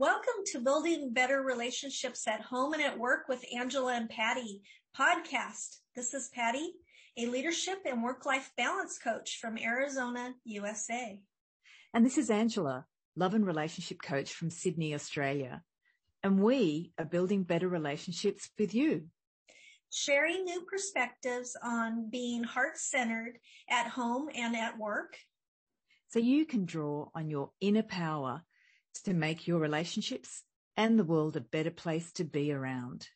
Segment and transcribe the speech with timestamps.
[0.00, 4.62] Welcome to Building Better Relationships at Home and at Work with Angela and Patti
[4.96, 5.78] podcast.
[5.96, 6.70] This is Patti,
[7.16, 11.20] a leadership and work life balance coach from Arizona, USA.
[11.92, 15.64] And this is Angela, love and relationship coach from Sydney, Australia.
[16.22, 19.06] And we are building better relationships with you.
[19.92, 25.16] Sharing new perspectives on being heart centered at home and at work.
[26.10, 28.44] So you can draw on your inner power
[29.04, 30.42] to make your relationships
[30.76, 33.08] and the world a better place to be around.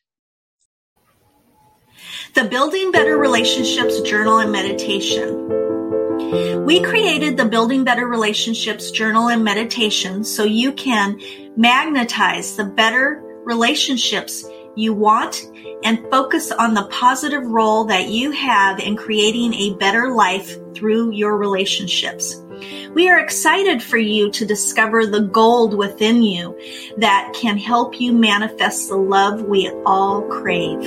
[2.35, 6.65] The Building Better Relationships Journal and Meditation.
[6.65, 11.19] We created the Building Better Relationships Journal and Meditation so you can
[11.55, 15.43] magnetize the better relationships you want
[15.83, 21.11] and focus on the positive role that you have in creating a better life through
[21.11, 22.42] your relationships.
[22.93, 26.57] We are excited for you to discover the gold within you
[26.97, 30.81] that can help you manifest the love we all crave.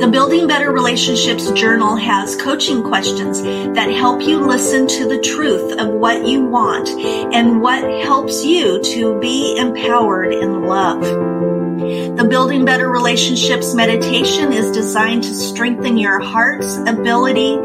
[0.00, 5.78] The Building Better Relationships Journal has coaching questions that help you listen to the truth
[5.78, 11.41] of what you want and what helps you to be empowered in love.
[11.82, 17.56] The Building Better Relationships meditation is designed to strengthen your heart's ability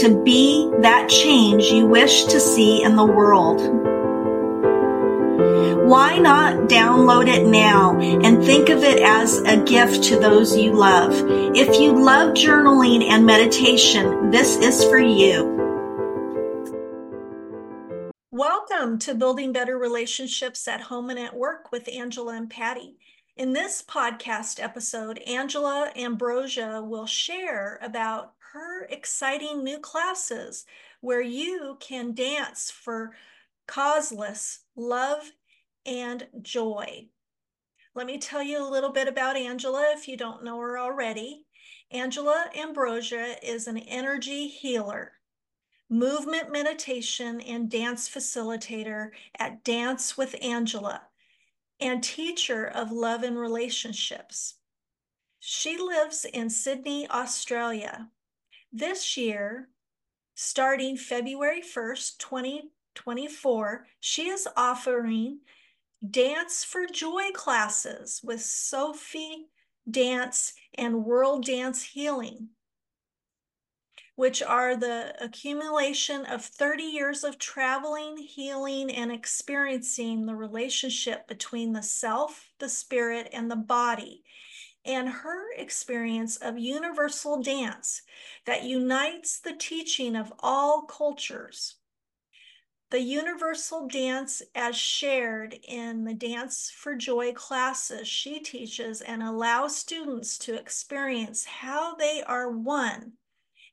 [0.00, 3.60] to be that change you wish to see in the world.
[5.88, 10.72] Why not download it now and think of it as a gift to those you
[10.72, 11.12] love?
[11.56, 15.56] If you love journaling and meditation, this is for you.
[18.30, 22.96] Welcome to Building Better Relationships at Home and at Work with Angela and Patti.
[23.38, 30.66] In this podcast episode, Angela Ambrosia will share about her exciting new classes
[31.02, 33.14] where you can dance for
[33.68, 35.30] causeless love
[35.86, 37.06] and joy.
[37.94, 41.46] Let me tell you a little bit about Angela if you don't know her already.
[41.92, 45.12] Angela Ambrosia is an energy healer,
[45.88, 51.07] movement meditation, and dance facilitator at Dance with Angela
[51.80, 54.54] and teacher of love and relationships.
[55.40, 58.08] She lives in Sydney, Australia.
[58.72, 59.68] This year,
[60.34, 65.40] starting February 1st, 2024, she is offering
[66.08, 69.46] Dance for Joy classes with Sufi
[69.90, 72.50] Dance and World Dance Healing
[74.18, 81.72] which are the accumulation of 30 years of traveling, healing, and experiencing the relationship between
[81.72, 84.24] the self, the spirit, and the body,
[84.84, 88.02] and her experience of universal dance
[88.44, 91.76] that unites the teaching of all cultures.
[92.90, 99.76] The universal dance, as shared in the Dance for Joy classes she teaches, and allows
[99.76, 103.12] students to experience how they are one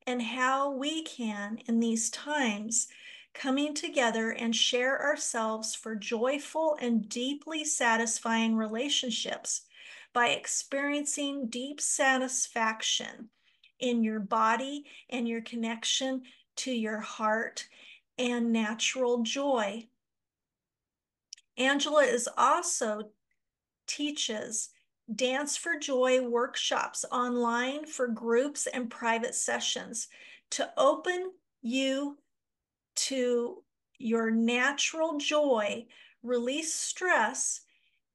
[0.08, 2.88] and how we can, in these times,
[3.34, 9.64] coming together and share ourselves for joyful and deeply satisfying relationships
[10.14, 13.30] by experiencing deep satisfaction
[13.80, 16.22] in your body and your connection
[16.56, 17.68] to your heart
[18.18, 19.86] and natural joy.
[21.58, 23.10] Angela is also
[23.88, 24.70] teaches
[25.14, 30.08] Dance for Joy workshops online for groups and private sessions
[30.52, 32.18] to open you
[32.96, 33.64] to
[34.00, 35.86] your natural joy,
[36.24, 37.62] release stress,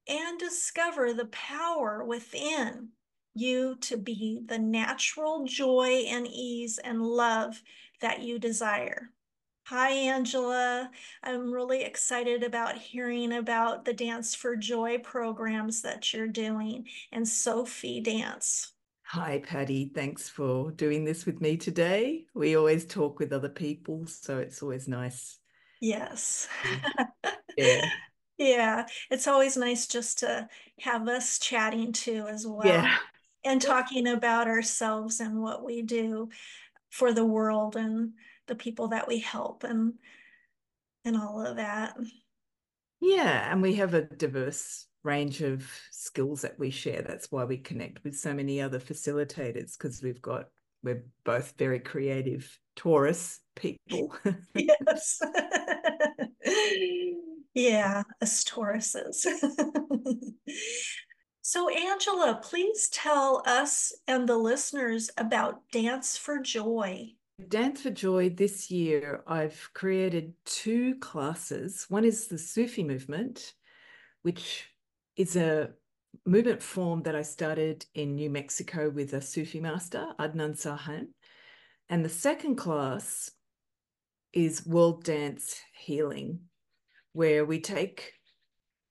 [0.09, 2.89] and discover the power within
[3.35, 7.63] you to be the natural joy and ease and love
[8.01, 9.13] that you desire.
[9.71, 10.91] Hi, Angela.
[11.23, 17.27] I'm really excited about hearing about the Dance for Joy programs that you're doing and
[17.27, 18.73] Sufi Dance.
[19.05, 19.93] Hi, Patti.
[19.95, 22.25] Thanks for doing this with me today.
[22.35, 25.39] We always talk with other people, so it's always nice.
[25.81, 26.49] Yes.
[26.65, 27.07] Mm.
[27.57, 27.91] yeah.
[28.39, 28.87] Yeah.
[29.09, 30.49] It's always nice just to
[30.81, 32.67] have us chatting too, as well.
[32.67, 32.97] Yeah.
[33.45, 36.29] And talking about ourselves and what we do
[36.89, 38.15] for the world and
[38.51, 39.95] the people that we help and
[41.07, 41.97] and all of that.
[43.01, 47.01] Yeah, and we have a diverse range of skills that we share.
[47.01, 50.49] That's why we connect with so many other facilitators because we've got
[50.83, 54.15] we're both very creative Taurus people.
[54.55, 55.21] yes.
[57.55, 59.27] yeah, us Tauruses.
[61.43, 67.15] so, Angela, please tell us and the listeners about Dance for Joy.
[67.49, 71.87] Dance for Joy this year, I've created two classes.
[71.89, 73.55] One is the Sufi movement,
[74.23, 74.69] which
[75.17, 75.71] is a
[76.27, 81.09] movement form that I started in New Mexico with a Sufi master, Adnan Sarhan.
[81.89, 83.31] And the second class
[84.33, 86.41] is World Dance Healing,
[87.13, 88.13] where we take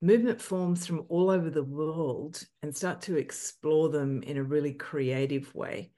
[0.02, 4.74] movement forms from all over the world and start to explore them in a really
[4.74, 5.92] creative way.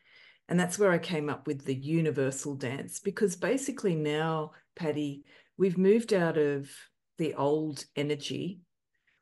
[0.52, 5.24] And that's where I came up with the universal dance, because basically now, Patti,
[5.58, 6.70] we've moved out of
[7.18, 8.60] the old energy,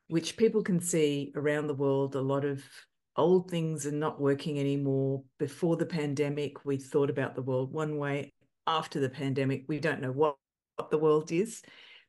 [0.08, 2.16] which people can see around the world.
[2.16, 2.64] A lot of
[3.16, 5.22] old things are not working anymore.
[5.38, 8.34] Before the pandemic, we thought about the world one way.
[8.66, 10.36] After the pandemic, we don't know what,
[10.78, 11.62] what the world is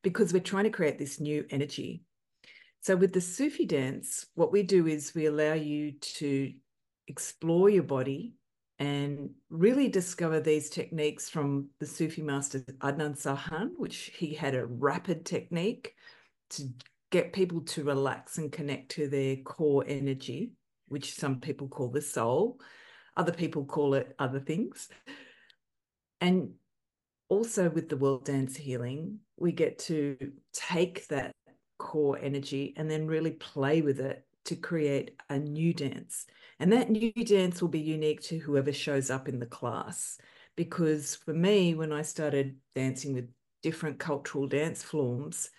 [0.02, 2.04] because we're trying to create this new energy.
[2.80, 6.54] So, with the Sufi dance, what we do is we allow you to
[7.06, 8.32] explore your body
[8.80, 14.64] and really discover these techniques from the Sufi master Adnan Sarhan, which he had a
[14.64, 15.94] rapid technique
[16.48, 16.62] to
[17.10, 20.52] get people to relax and connect to their core energy,
[20.88, 22.58] which some people call the soul,
[23.18, 24.88] other people call it other things.
[26.22, 26.54] And
[27.28, 30.16] also with the world dance healing, we get to
[30.54, 31.32] take that
[31.78, 36.26] core energy and then really play with it to create a new dance.
[36.58, 40.18] And that new dance will be unique to whoever shows up in the class.
[40.56, 43.28] Because for me, when I started dancing with
[43.62, 45.50] different cultural dance forms,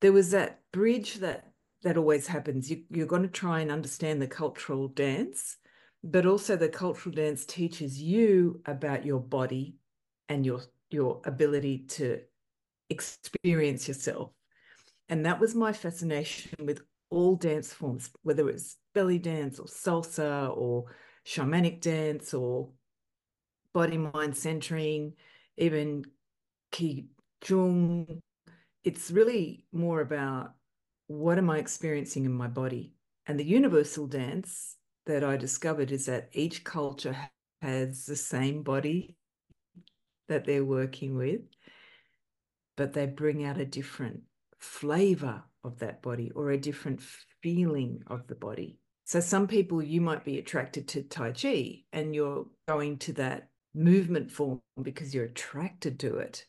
[0.00, 1.46] there was that bridge that
[1.82, 2.70] that always happens.
[2.70, 5.56] You, you're going to try and understand the cultural dance,
[6.04, 9.76] but also the cultural dance teaches you about your body
[10.28, 10.60] and your
[10.90, 12.20] your ability to
[12.90, 14.32] experience yourself
[15.10, 20.56] and that was my fascination with all dance forms, whether it's belly dance or salsa
[20.56, 20.84] or
[21.26, 22.70] shamanic dance or
[23.74, 25.12] body mind centering,
[25.56, 26.04] even
[26.72, 27.06] Qi
[27.46, 28.20] Jung.
[28.84, 30.54] It's really more about
[31.06, 32.94] what am I experiencing in my body?
[33.26, 34.76] And the universal dance
[35.06, 37.16] that I discovered is that each culture
[37.62, 39.16] has the same body
[40.28, 41.40] that they're working with,
[42.76, 44.22] but they bring out a different
[44.58, 47.00] flavor of that body or a different
[47.42, 48.78] feeling of the body.
[49.04, 53.48] So, some people you might be attracted to Tai Chi and you're going to that
[53.74, 56.44] movement form because you're attracted to it.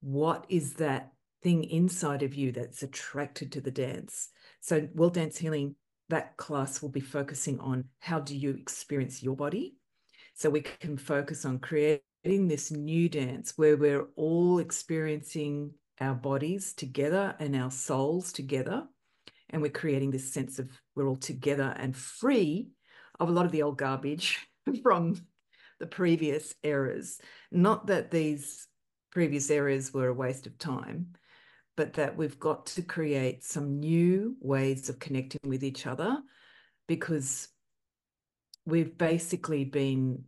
[0.00, 4.30] What is that thing inside of you that's attracted to the dance?
[4.60, 5.76] So, World Dance Healing,
[6.08, 9.76] that class will be focusing on how do you experience your body?
[10.34, 16.72] So, we can focus on creating this new dance where we're all experiencing our bodies
[16.72, 18.84] together and our souls together.
[19.50, 22.70] And we're creating this sense of we're all together and free
[23.20, 24.38] of a lot of the old garbage
[24.82, 25.16] from
[25.78, 27.20] the previous eras.
[27.52, 28.66] Not that these
[29.12, 31.14] previous eras were a waste of time,
[31.76, 36.18] but that we've got to create some new ways of connecting with each other
[36.86, 37.48] because
[38.66, 40.24] we've basically been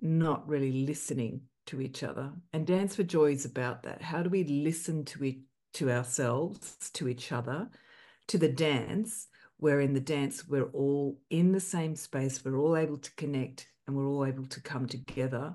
[0.00, 2.32] not really listening to each other.
[2.52, 4.02] And Dance for Joy is about that.
[4.02, 5.36] How do we listen to it
[5.74, 7.68] to ourselves, to each other,
[8.28, 9.28] to the dance,
[9.58, 13.68] where in the dance we're all in the same space, we're all able to connect
[13.86, 15.54] and we're all able to come together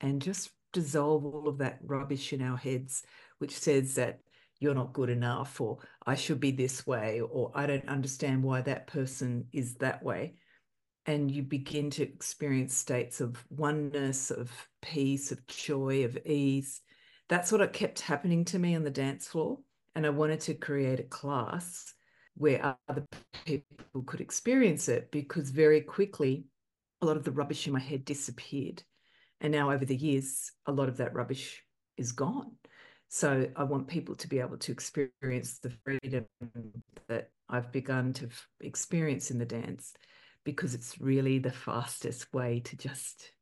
[0.00, 3.02] and just dissolve all of that rubbish in our heads,
[3.38, 4.20] which says that
[4.58, 8.62] you're not good enough, or I should be this way, or I don't understand why
[8.62, 10.34] that person is that way
[11.06, 14.50] and you begin to experience states of oneness, of
[14.82, 16.80] peace, of joy, of ease.
[17.28, 19.58] That's what it kept happening to me on the dance floor.
[19.94, 21.94] And I wanted to create a class
[22.36, 23.04] where other
[23.44, 26.44] people could experience it because very quickly
[27.00, 28.82] a lot of the rubbish in my head disappeared.
[29.40, 31.62] And now, over the years, a lot of that rubbish
[31.96, 32.52] is gone.
[33.08, 36.26] So, I want people to be able to experience the freedom
[37.08, 38.28] that I've begun to
[38.60, 39.92] experience in the dance
[40.46, 43.32] because it's really the fastest way to just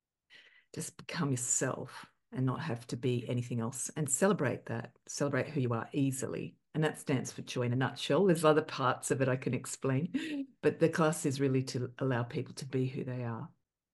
[0.75, 5.61] just become yourself and not have to be anything else and celebrate that celebrate who
[5.61, 6.57] you are easily.
[6.75, 8.25] And that's Dance for joy in a nutshell.
[8.25, 12.25] There's other parts of it i can explain but the class is really to allow
[12.25, 13.49] people to be who they are.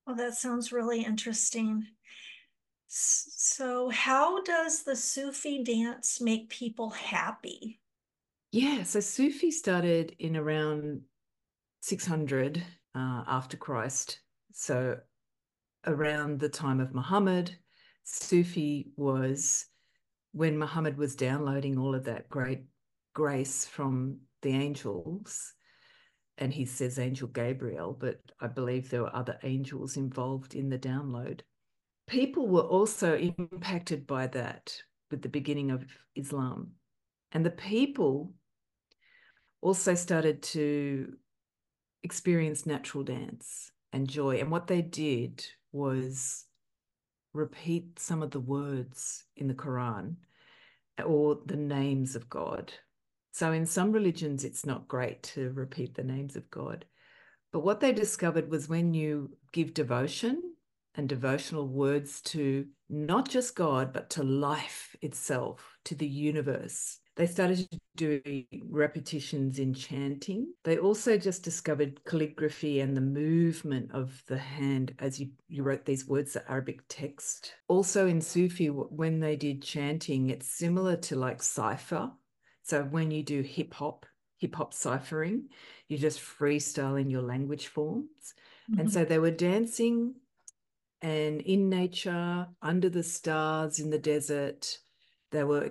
[0.07, 1.85] Well that sounds really interesting.
[2.87, 7.81] So how does the sufi dance make people happy?
[8.53, 11.03] Yeah so sufi started in around
[11.83, 12.63] 600
[12.95, 14.21] uh, after Christ.
[14.53, 14.99] So
[15.87, 17.57] around the time of Muhammad,
[18.05, 19.67] Sufi was
[20.33, 22.65] when Muhammad was downloading all of that great
[23.15, 25.55] grace from the angels.
[26.39, 30.79] And he says Angel Gabriel, but I believe there were other angels involved in the
[30.79, 31.41] download.
[32.11, 34.75] people were also impacted by that
[35.11, 35.85] with the beginning of
[36.17, 36.73] Islam.
[37.33, 38.35] And the people
[39.61, 41.15] also started to
[42.03, 44.39] experience natural dance and joy.
[44.39, 46.45] And what they did was
[47.33, 50.17] repeat some of the words in the Quran
[51.05, 52.73] or the names of God.
[53.33, 56.85] So, in some religions, it's not great to repeat the names of God.
[57.53, 60.43] But what they discovered was when you give devotion
[60.95, 66.99] and devotional words to not just God, but to life itself, to the universe.
[67.21, 70.55] They started doing repetitions in chanting.
[70.65, 75.85] They also just discovered calligraphy and the movement of the hand as you, you wrote
[75.85, 77.53] these words, the Arabic text.
[77.69, 82.11] Also in Sufi, when they did chanting, it's similar to like cipher.
[82.63, 84.07] So when you do hip hop,
[84.39, 85.51] hip hop ciphering,
[85.89, 88.33] you're just freestyling your language forms.
[88.71, 88.81] Mm-hmm.
[88.81, 90.15] And so they were dancing
[91.03, 94.79] and in nature, under the stars in the desert,
[95.33, 95.63] they were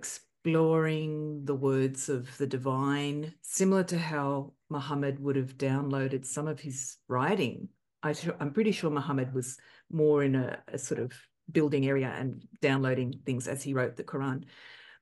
[0.44, 6.60] exploring the words of the divine, similar to how Muhammad would have downloaded some of
[6.60, 7.68] his writing.
[8.04, 9.58] I, am pretty sure Muhammad was
[9.92, 11.12] more in a, a sort of
[11.52, 14.44] building area and downloading things as he wrote the Quran.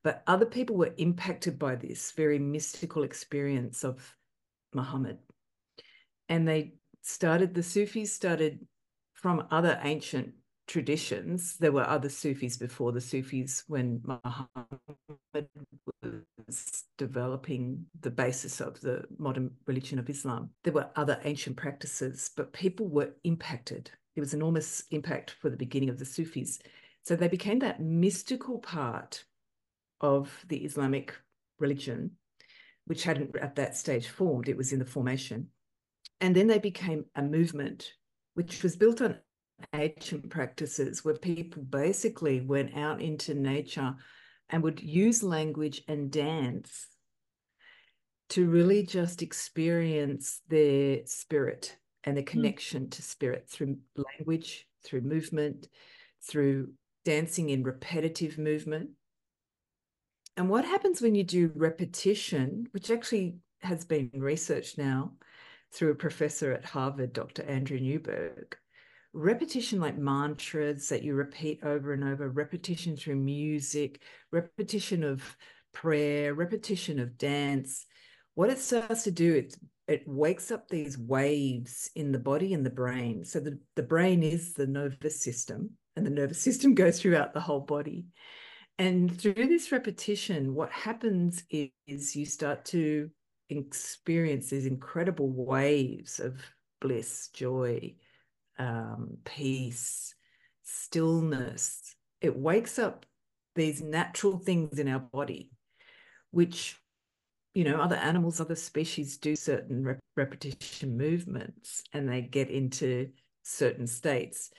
[0.04, 4.16] But other people were impacted by this very mystical experience of
[4.74, 5.20] Muhammad.
[6.30, 8.66] And they started, the Sufis started
[9.14, 10.34] from other ancient
[10.68, 11.58] traditions.
[11.58, 15.48] There were other Sufis before the Sufis when Muhammad
[16.46, 20.50] was developing the basis of the modern religion of Islam.
[20.64, 23.90] There were other ancient practices, but people were impacted.
[24.16, 26.60] There was enormous impact for the beginning of the Sufis.
[27.04, 29.24] So they became that mystical part
[30.02, 31.16] of the Islamic
[31.60, 32.12] religion,
[32.86, 34.50] which hadn't at that stage formed.
[34.50, 35.48] It was in the formation.
[36.20, 37.94] And then they became a movement
[38.34, 39.18] which was built on
[39.74, 43.96] ancient practices where people basically went out into nature
[44.50, 46.88] and would use language and dance
[48.30, 52.28] to really just experience their spirit and the hmm.
[52.28, 52.92] connection mm.
[52.92, 55.68] to spirit through language, through movement,
[56.22, 56.70] through
[57.06, 58.90] dancing in repetitive movement.
[60.36, 65.14] And what happens when you do repetition, which actually has been researched now,
[65.72, 67.44] through a professor at Harvard, Dr.
[67.44, 68.56] Andrew Newberg.
[69.14, 75.24] Repetition, like mantras that you repeat over and over, repetition through music, repetition of
[75.74, 77.86] prayer, repetition of dance.
[78.36, 79.56] What it starts to do, it,
[79.88, 83.24] it wakes up these waves in the body and the brain.
[83.24, 87.42] So the, the brain is the nervous system, and the nervous system goes throughout the
[87.42, 88.08] whole body.
[88.80, 93.10] And through this repetition, what happens is, is you start to
[93.50, 96.40] experience these incredible waves of
[96.80, 97.96] bliss, joy,
[98.58, 100.16] um, peace,
[100.64, 101.96] stillness.
[102.22, 103.06] It wakes up
[103.56, 105.52] these natural things in our body,
[106.32, 106.78] which,
[107.54, 113.10] you know, other animals, other species do certain rep- repetition movements and they get into
[113.44, 114.52] certain states.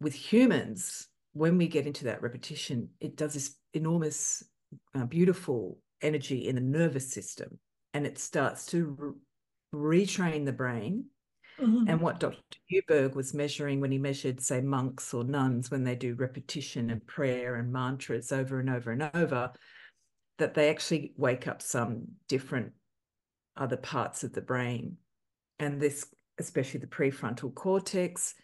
[0.00, 4.44] With humans, when we get into that repetition, it does this enormous,
[4.94, 7.58] uh, beautiful energy in the nervous system
[7.94, 9.16] and it starts to
[9.72, 11.06] re- retrain the brain.
[11.60, 11.88] Mm-hmm.
[11.88, 12.38] And what Dr.
[12.70, 17.04] Newberg was measuring when he measured, say, monks or nuns when they do repetition and
[17.06, 19.52] prayer and mantras over and over and over,
[20.38, 22.72] that they actually wake up some different
[23.56, 24.96] other parts of the brain.
[25.58, 26.06] And this,
[26.38, 28.34] especially the prefrontal cortex,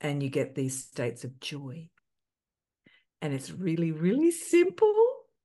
[0.00, 1.88] and you get these states of joy.
[3.22, 4.94] And it's really, really simple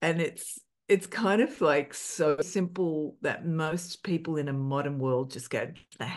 [0.03, 5.31] and it's it's kind of like so simple that most people in a modern world
[5.31, 6.11] just go, nah,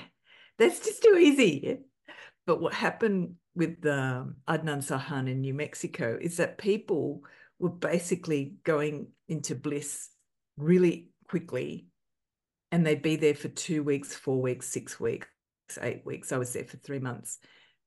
[0.58, 1.78] that's just too easy.
[2.46, 7.22] But what happened with the Adnan Syed in New Mexico is that people
[7.58, 10.10] were basically going into bliss
[10.56, 11.86] really quickly
[12.70, 15.26] and they'd be there for two weeks, four weeks, six weeks,
[15.80, 16.32] eight weeks.
[16.32, 17.38] I was there for three months.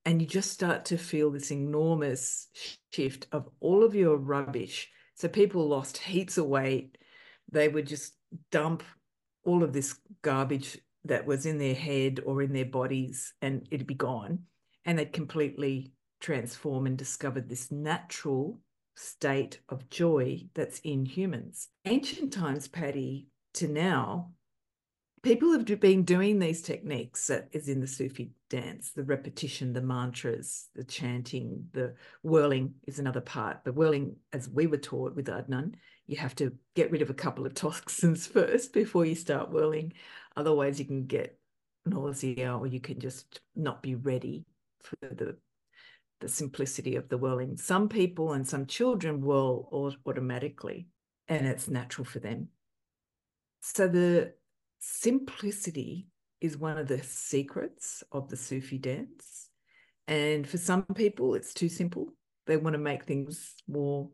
[0.06, 2.48] And you just start to feel this enormous
[2.92, 6.98] shift of all of your rubbish so people lost heaps of weight.
[7.52, 8.14] They would just
[8.52, 8.84] dump
[9.44, 13.88] all of this garbage that was in their head or in their bodies and it'd
[13.88, 14.40] be gone.
[14.86, 18.60] And they'd completely transform and discover this natural
[18.96, 21.70] state of joy that's in humans.
[21.86, 24.32] Ancient times, Patti, to now,
[25.22, 29.82] people have been doing these techniques that is in the Sufi dance, the repetition, the
[29.82, 33.60] mantras, the chanting, the whirling is another part.
[33.64, 35.74] But whirling, as we were taught with Adnan,
[36.10, 39.94] you have to get rid of a couple of toxins first before you start whirling.
[40.36, 41.38] Otherwise, you can get
[41.86, 44.46] nausea or you can just not be ready
[44.82, 45.38] for the
[46.20, 47.56] the simplicity of the whirling.
[47.56, 50.88] Some people and some children whirl automatically,
[51.30, 52.50] and it's natural for them.
[53.62, 54.34] So the
[54.80, 56.08] simplicity
[56.42, 59.50] is one of the secrets of the Sufi dance.
[60.10, 62.10] And for some people, it's too simple.
[62.48, 64.10] They want to make things more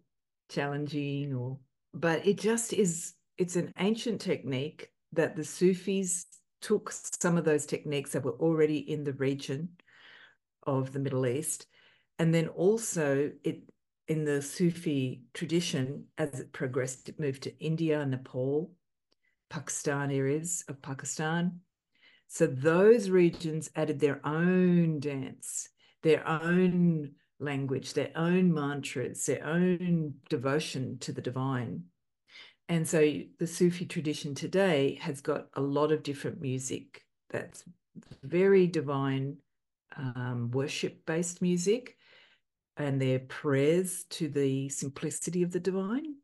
[0.50, 1.58] challenging or
[1.96, 6.25] but it just is it's an ancient technique that the Sufis
[6.62, 9.70] took some of those techniques that were already in the region
[10.64, 11.68] of the Middle East.
[12.20, 13.62] And then also it
[14.08, 18.72] in the Sufi tradition, as it progressed, it moved to India, Nepal,
[19.50, 21.60] Pakistan areas of Pakistan.
[22.28, 25.70] So those regions added their own dance,
[26.04, 31.84] their own language, their own mantras, their own devotion to the divine.
[32.68, 37.63] And so the Sufi tradition today has got a lot of different music that's
[38.24, 39.38] very divine
[39.98, 41.96] um, worship based music
[42.77, 46.15] and their prayers to the simplicity of the divine.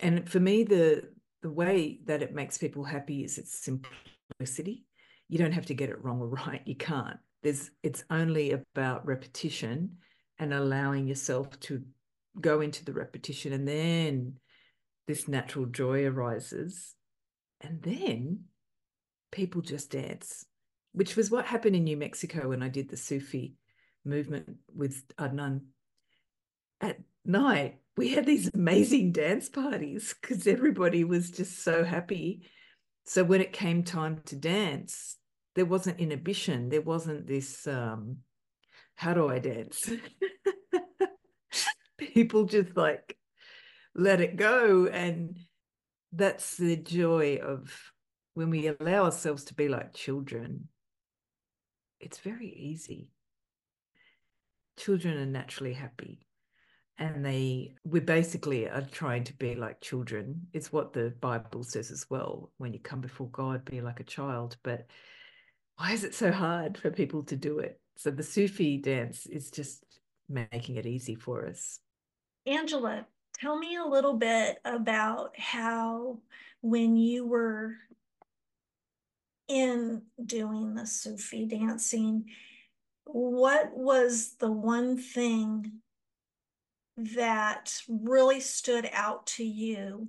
[0.00, 1.10] And for me, the
[1.42, 4.84] the way that it makes people happy is its simplicity.
[5.28, 6.62] You don't have to get it wrong or right.
[6.64, 7.18] You can't.
[7.42, 9.98] There's it's only about repetition
[10.38, 11.82] and allowing yourself to
[12.40, 14.34] go into the repetition and then
[15.06, 16.94] this natural joy arises
[17.60, 18.40] and then
[19.32, 20.44] people just dance
[20.92, 23.56] which was what happened in new mexico when i did the sufi
[24.08, 25.60] movement with adnan.
[26.80, 32.48] At night we had these amazing dance parties because everybody was just so happy.
[33.04, 35.16] So when it came time to dance
[35.54, 36.68] there wasn't inhibition.
[36.68, 38.18] There wasn't this um
[38.98, 39.90] how do i dance
[41.98, 43.18] people just like
[43.98, 44.86] let it go.
[44.86, 45.36] And
[46.12, 47.76] that's the joy of
[48.34, 50.68] when we allow ourselves to be like children,
[52.00, 53.10] it's very easy.
[54.78, 56.20] Children are naturally happy.
[56.96, 60.46] And they, we basically are trying to be like children.
[60.52, 62.50] It's what the Bible says as well.
[62.58, 64.56] When you come before God, be like a child.
[64.62, 64.86] But
[65.76, 67.80] why is it so hard for people to do it?
[67.98, 69.84] So the Sufi dance is just
[70.28, 71.80] making it easy for us.
[72.46, 73.06] Angela,
[73.40, 76.18] Tell me a little bit about how,
[76.60, 77.76] when you were
[79.46, 82.24] in doing the Sufi dancing,
[83.04, 85.74] what was the one thing
[86.96, 90.08] that really stood out to you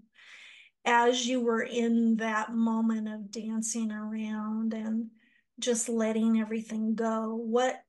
[0.84, 5.12] as you were in that moment of dancing around and
[5.60, 7.36] just letting everything go?
[7.36, 7.82] What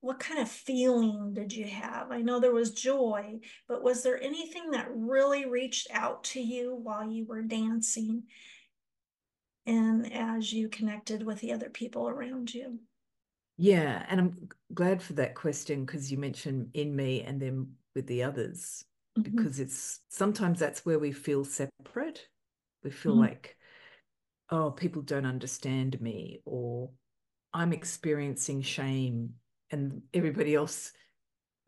[0.00, 2.10] what kind of feeling did you have?
[2.10, 6.74] I know there was joy, but was there anything that really reached out to you
[6.74, 8.24] while you were dancing
[9.64, 12.80] and as you connected with the other people around you?
[13.56, 18.06] Yeah, and I'm glad for that question because you mentioned in me and then with
[18.06, 18.84] the others,
[19.16, 19.22] mm-hmm.
[19.22, 22.28] because it's sometimes that's where we feel separate.
[22.82, 23.22] We feel mm-hmm.
[23.22, 23.56] like,
[24.50, 26.90] oh, people don't understand me, or
[27.52, 29.34] I'm experiencing shame
[29.70, 30.92] and everybody else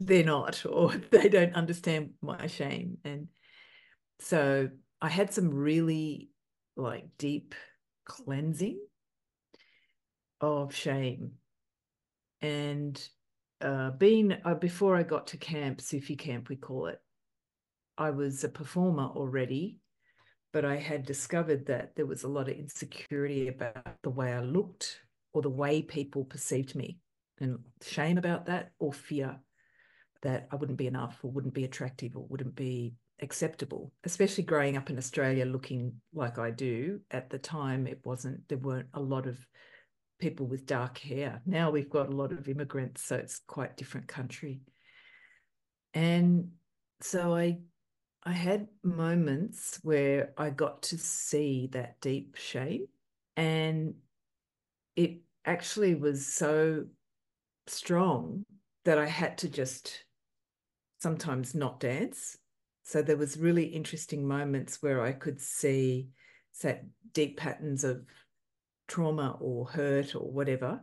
[0.00, 2.98] they're not or they don't understand my shame.
[3.04, 3.28] And
[4.20, 6.30] so i had some really
[6.76, 7.54] like deep
[8.06, 8.78] cleansing
[10.40, 11.32] of shame.
[12.40, 13.08] And
[13.60, 17.00] uh, being uh, before i got to camp sufi camp we call it
[17.96, 19.78] i was a performer already
[20.52, 24.40] but i had discovered that there was a lot of insecurity about the way i
[24.40, 25.00] looked
[25.32, 26.98] or the way people perceived me
[27.40, 29.38] and shame about that or fear
[30.22, 34.76] that I wouldn't be enough or wouldn't be attractive or wouldn't be acceptable, especially growing
[34.76, 37.00] up in Australia looking like I do.
[37.10, 39.38] At the time, it wasn't, there weren't a lot of
[40.18, 41.40] people with dark hair.
[41.46, 44.60] Now we've got a lot of immigrants, so it's quite different country.
[45.94, 46.50] And
[47.00, 47.58] so I
[48.26, 52.88] I had moments where I got to see that deep shame
[53.36, 53.94] and
[54.96, 56.86] it actually was so
[57.68, 58.42] strong
[58.84, 60.02] that I had to just
[60.98, 62.36] sometimes not dance.
[62.82, 66.08] So there was really interesting moments where I could see
[66.62, 68.04] that deep patterns of
[68.88, 70.80] trauma or hurt or whatever.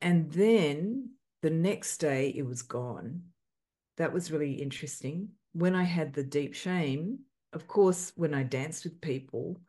[0.00, 1.10] And then
[1.42, 3.22] the next day it was gone.
[3.96, 5.30] That was really interesting.
[5.52, 7.20] When I had the deep shame,
[7.52, 9.60] of course, when I danced with people,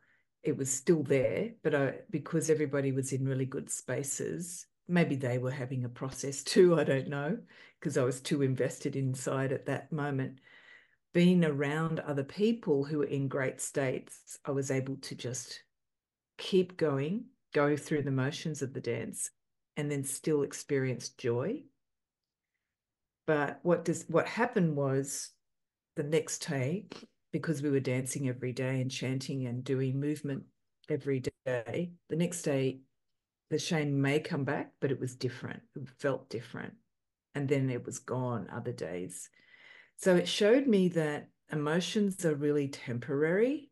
[0.42, 5.38] it was still there, but I, because everybody was in really good spaces, maybe they
[5.38, 6.78] were having a process too.
[6.78, 7.38] I don't know
[7.80, 10.38] because I was too invested inside at that moment.
[11.12, 15.62] Being around other people who were in great states, I was able to just
[16.38, 19.30] keep going, go through the motions of the dance,
[19.76, 21.62] and then still experience joy.
[23.26, 25.30] But what does what happened was
[25.96, 26.86] the next day,
[27.32, 30.44] because we were dancing every day and chanting and doing movement
[30.88, 32.80] every day, the next day
[33.50, 35.60] the shame may come back, but it was different.
[35.76, 36.74] It felt different.
[37.34, 39.28] And then it was gone other days.
[39.96, 43.70] So it showed me that emotions are really temporary,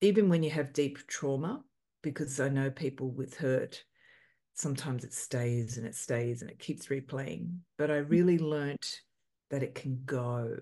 [0.00, 1.62] even when you have deep trauma,
[2.02, 3.82] because I know people with hurt,
[4.54, 7.58] sometimes it stays and it stays and it keeps replaying.
[7.78, 8.10] But I mm.
[8.10, 9.00] really learnt
[9.50, 10.56] that it can go.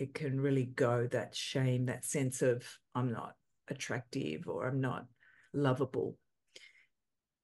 [0.00, 3.34] It can really go that shame, that sense of I'm not
[3.68, 5.04] attractive or I'm not
[5.52, 6.16] lovable.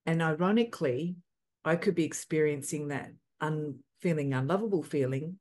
[0.07, 1.17] And ironically,
[1.67, 3.11] I could be experiencing that
[3.43, 5.39] un- feeling unlovable feeling.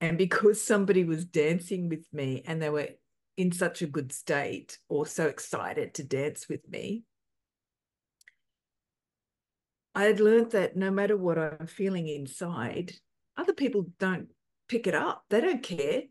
[0.00, 2.88] And because somebody was dancing with me and they were
[3.36, 7.04] in such a good state or so excited to dance with me,
[9.94, 12.92] I had learned that no matter what I'm feeling inside,
[13.36, 14.30] other people don't
[14.68, 15.22] pick it up.
[15.30, 16.02] They don't care.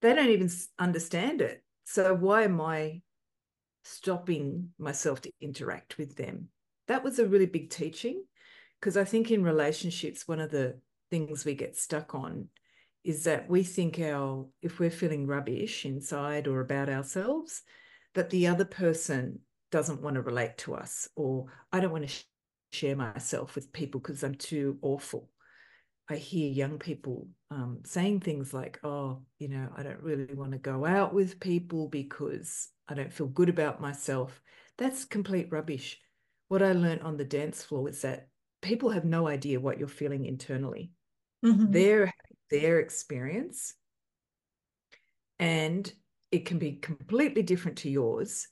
[0.00, 1.62] They don't even understand it.
[1.84, 3.02] So why am I
[3.84, 6.48] stopping myself to interact with them?
[6.86, 8.24] That was a really big teaching
[8.80, 10.78] because I think in relationships, one of the
[11.10, 12.48] things we get stuck on
[13.04, 17.62] is that we think our if we're feeling rubbish inside or about ourselves,
[18.14, 22.24] that the other person doesn't want to relate to us or I don't want to
[22.72, 25.30] share myself with people because I'm too awful.
[26.10, 30.52] I hear young people um, saying things like, oh, you know, I don't really want
[30.52, 34.40] to go out with people because I don't feel good about myself.
[34.78, 35.98] That's complete rubbish.
[36.48, 38.28] What I learned on the dance floor is that
[38.62, 40.92] people have no idea what you're feeling internally.
[41.44, 41.72] Mm-hmm.
[41.72, 42.12] Their
[42.50, 43.74] their experience,
[45.38, 45.90] and
[46.32, 48.48] it can be completely different to yours.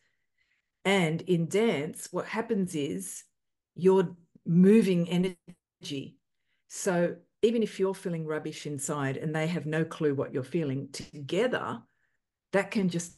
[0.85, 3.25] And in dance, what happens is
[3.75, 4.15] you're
[4.47, 6.19] moving energy.
[6.69, 7.17] So
[7.47, 11.81] even if you're feeling rubbish inside and they have no clue what you're feeling, together,
[12.53, 13.17] that can just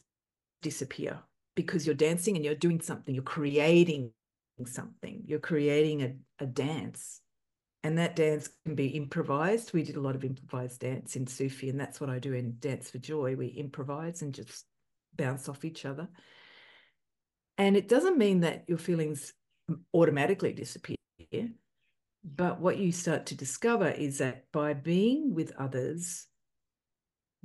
[0.61, 1.19] disappear
[1.55, 4.11] because you're dancing and you're doing something, you're creating
[4.65, 7.21] something, you're creating a, a dance.
[7.81, 9.73] And that dance can be improvised.
[9.73, 12.57] We did a lot of improvised dance in Sufi, and that's what I do in
[12.59, 13.35] Dance for Joy.
[13.35, 14.65] We improvise and just
[15.15, 16.07] bounce off each other.
[17.57, 19.33] And it doesn't mean that your feelings
[19.93, 20.97] automatically disappear.
[22.35, 26.27] But what you start to discover is that by being with others,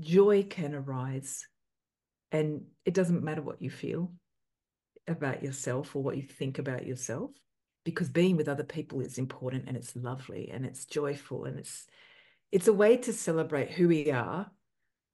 [0.01, 1.47] joy can arise.
[2.33, 4.13] And it doesn't matter what you feel
[5.07, 7.31] about yourself or what you think about yourself,
[7.85, 11.87] because being with other people is important and it's lovely and it's joyful and it's
[12.51, 14.51] it's a way to celebrate who we are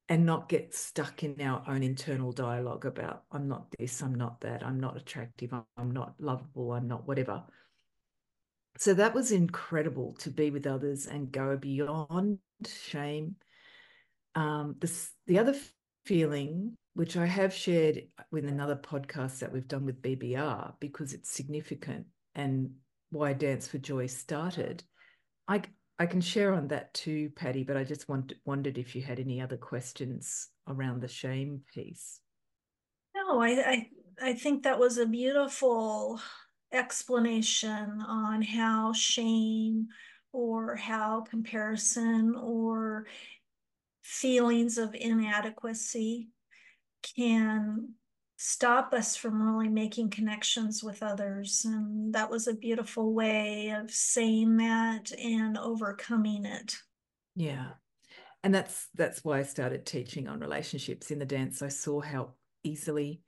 [0.08, 4.40] and not get stuck in our own internal dialogue about I'm not this, I'm not
[4.40, 7.44] that, I'm not attractive, I'm not lovable, I'm not whatever.
[8.80, 13.36] So that was incredible to be with others and go beyond shame.
[14.34, 15.54] Um, this, the other
[16.06, 21.30] feeling, which I have shared with another podcast that we've done with BBR because it's
[21.30, 22.70] significant and
[23.10, 24.82] why Dance for Joy started,
[25.46, 25.60] I,
[25.98, 29.20] I can share on that too, Patti, but I just want, wondered if you had
[29.20, 32.18] any other questions around the shame piece.
[33.14, 33.88] No, I, I,
[34.22, 36.18] I think that was a beautiful
[36.72, 39.88] explanation on how shame
[40.32, 43.06] or how comparison or
[44.02, 46.28] feelings of inadequacy
[47.16, 47.90] can
[48.36, 51.62] stop us from really making connections with others.
[51.64, 56.76] And that was a beautiful way of saying that and overcoming it.
[57.36, 57.66] Yeah.
[58.42, 61.60] And that's that's why I started teaching on relationships in the dance.
[61.60, 62.30] I saw how
[62.64, 63.22] easily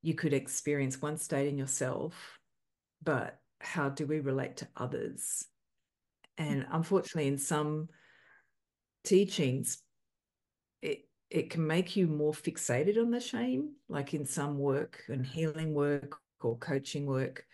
[0.00, 2.14] you could experience one state in yourself,
[3.04, 5.46] but how do we relate to others?
[6.38, 6.46] Mm.
[6.46, 7.88] And unfortunately, in some
[9.04, 9.82] teachings,
[10.82, 15.24] it it can make you more fixated on the shame, like in some work and
[15.24, 17.44] healing work or coaching work,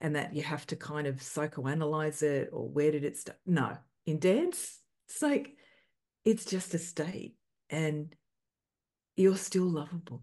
[0.00, 3.38] and that you have to kind of psychoanalyze it or where did it start?
[3.46, 5.56] No, in dance, it's like
[6.24, 7.36] it's just a state
[7.70, 8.14] and
[9.16, 10.22] you're still lovable.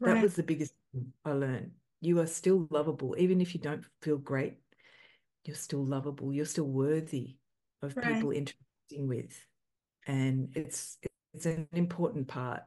[0.00, 0.14] Right.
[0.14, 1.72] That was the biggest thing I learned.
[2.02, 4.54] You are still lovable, even if you don't feel great.
[5.44, 6.32] You're still lovable.
[6.32, 7.36] You're still worthy
[7.80, 8.14] of right.
[8.14, 9.32] people interacting with,
[10.06, 10.98] and it's
[11.32, 12.64] it's an important part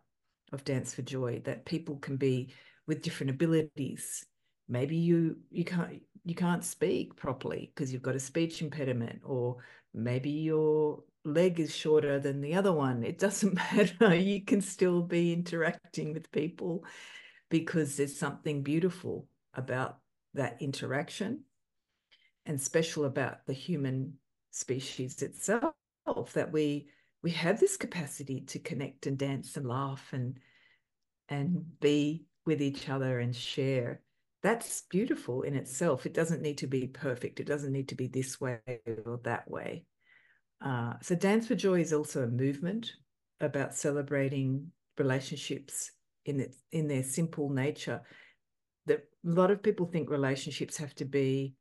[0.53, 2.53] of Dance for Joy that people can be
[2.87, 4.25] with different abilities.
[4.69, 9.57] Maybe you you can't you can't speak properly because you've got a speech impediment, or
[9.93, 13.03] maybe your leg is shorter than the other one.
[13.03, 14.15] It doesn't matter.
[14.15, 16.85] You can still be interacting with people
[17.49, 19.99] because there's something beautiful about
[20.33, 21.43] that interaction
[22.45, 24.13] and special about the human
[24.51, 25.73] species itself
[26.33, 26.87] that we
[27.23, 30.39] we have this capacity to connect and dance and laugh and
[31.27, 34.01] and be with each other and share.
[34.43, 36.05] That's beautiful in itself.
[36.05, 37.39] It doesn't need to be perfect.
[37.39, 38.59] It doesn't need to be this way
[39.05, 39.85] or that way.
[40.63, 42.91] Uh, so dance for joy is also a movement
[43.39, 45.91] about celebrating relationships
[46.25, 48.01] in its in their simple nature
[48.85, 51.55] that a lot of people think relationships have to be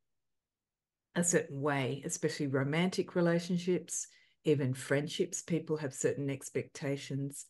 [1.17, 4.09] a certain way especially romantic relationships
[4.45, 7.47] even friendships, people have certain expectations.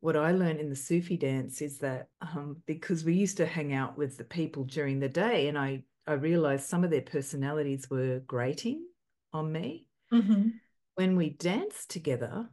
[0.00, 3.72] What I learned in the Sufi dance is that um, because we used to hang
[3.72, 7.90] out with the people during the day, and I, I realized some of their personalities
[7.90, 8.84] were grating
[9.32, 9.86] on me.
[10.12, 10.48] Mm-hmm.
[10.94, 12.48] When we danced together,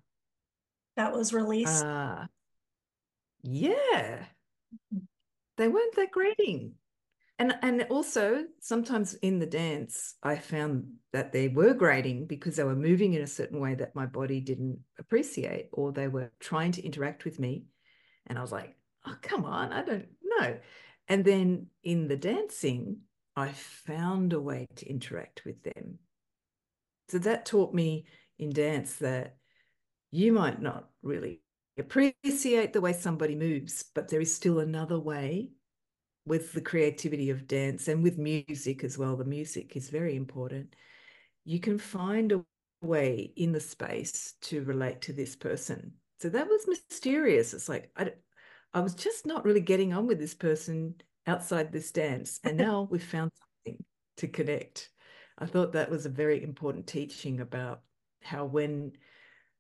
[0.96, 1.84] that was released.
[1.84, 2.26] Uh,
[3.44, 4.26] yeah,
[4.74, 5.00] mm-hmm.
[5.58, 6.76] they weren't that grating
[7.40, 12.64] and and also sometimes in the dance i found that they were grading because they
[12.64, 16.72] were moving in a certain way that my body didn't appreciate or they were trying
[16.72, 17.66] to interact with me.
[18.28, 18.76] And i was like
[19.06, 20.58] oh come on i don't know.
[21.08, 22.98] And then in the dancing
[23.36, 26.00] i found a way to interact with them.
[27.10, 28.06] So that taught me
[28.40, 29.36] in dance that
[30.12, 31.42] you might not really
[31.78, 35.50] appreciate the way somebody moves but there is still another way
[36.26, 40.76] with the creativity of dance and with music as well, the music is very important.
[41.46, 42.46] You can find a
[42.82, 45.94] way in the space to relate to this person.
[46.20, 47.54] So that was mysterious.
[47.54, 48.12] It's like I,
[48.74, 50.96] I was just not really getting on with this person
[51.28, 53.32] outside this dance, and now we've found
[53.66, 53.84] something
[54.18, 54.90] to connect.
[55.38, 57.82] I thought that was a very important teaching about
[58.22, 58.94] how when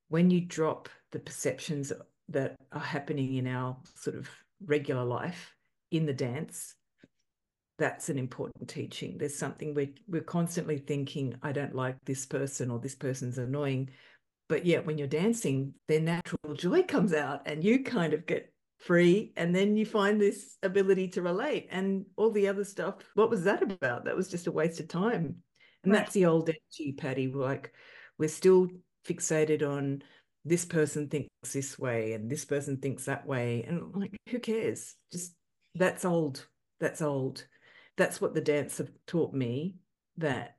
[0.08, 1.93] when you drop the perceptions
[2.30, 4.30] that are happening in our sort of
[4.65, 5.56] regular life
[5.91, 6.76] in the dance,
[7.78, 9.17] that's an important teaching.
[9.17, 13.91] There's something we're, we're constantly thinking, I don't like this person or this person's annoying.
[14.49, 18.52] But yet when you're dancing, their natural joy comes out and you kind of get
[18.80, 23.30] free and then you find this ability to relate and all the other stuff what
[23.30, 25.38] was that about that was just a waste of time
[25.84, 25.99] and right.
[25.99, 27.71] that's the old energy patti like
[28.17, 28.67] we're still
[29.08, 30.04] fixated on
[30.46, 34.96] this person thinks this way and this person thinks that way and like who cares
[35.12, 35.34] just
[35.76, 36.46] that's old.
[36.80, 37.46] That's old.
[37.98, 39.76] That's what the dance have taught me
[40.18, 40.58] that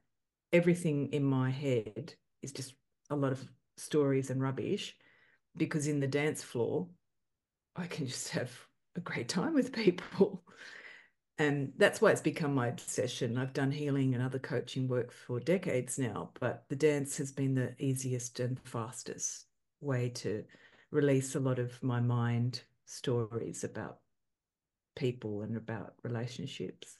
[0.52, 2.74] everything in my head is just
[3.10, 3.44] a lot of
[3.76, 4.96] stories and rubbish
[5.56, 6.88] because in the dance floor,
[7.76, 8.50] I can just have
[8.96, 10.42] a great time with people.
[11.36, 13.36] And that's why it's become my obsession.
[13.38, 17.56] I've done healing and other coaching work for decades now, but the dance has been
[17.56, 19.46] the easiest and fastest
[19.84, 20.44] way to
[20.90, 23.98] release a lot of my mind stories about
[24.96, 26.96] people and about relationships.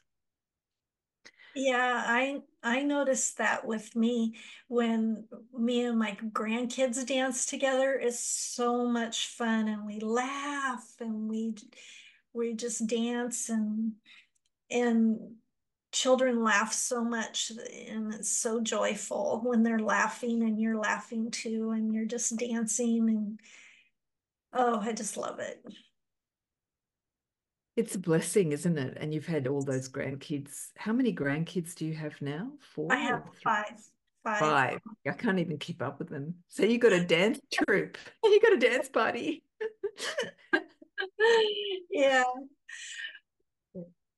[1.55, 4.35] Yeah i i noticed that with me
[4.67, 5.25] when
[5.57, 11.55] me and my grandkids dance together it's so much fun and we laugh and we
[12.33, 13.93] we just dance and
[14.69, 15.37] and
[15.95, 17.53] children laugh so much
[17.87, 23.09] and it's so joyful when they're laughing and you're laughing too and you're just dancing
[23.09, 23.41] and
[24.53, 25.65] oh i just love it
[27.77, 28.97] it's a blessing, isn't it?
[29.01, 30.69] And you've had all those grandkids.
[30.77, 32.53] How many grandkids do you have now?
[32.61, 32.93] Four?
[32.93, 33.75] I have five.
[34.23, 34.39] Five.
[34.39, 34.81] Five.
[35.07, 36.35] I can't even keep up with them.
[36.49, 37.99] So you got a dance troupe.
[38.25, 39.43] You got a dance party.
[41.91, 42.23] yeah.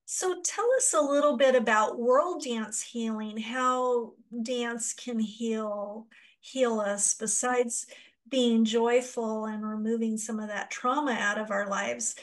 [0.07, 6.07] So tell us a little bit about world dance healing, how dance can heal
[6.41, 7.87] heal us besides
[8.29, 12.15] being joyful and removing some of that trauma out of our lives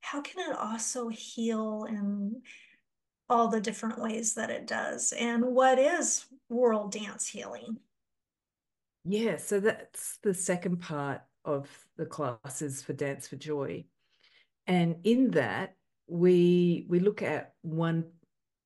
[0.00, 2.40] how can it also heal in
[3.28, 5.12] all the different ways that it does?
[5.12, 7.78] And what is world dance healing?
[9.04, 13.84] Yeah, so that's the second part of the classes for Dance for Joy.
[14.66, 15.76] And in that,
[16.08, 18.04] we we look at one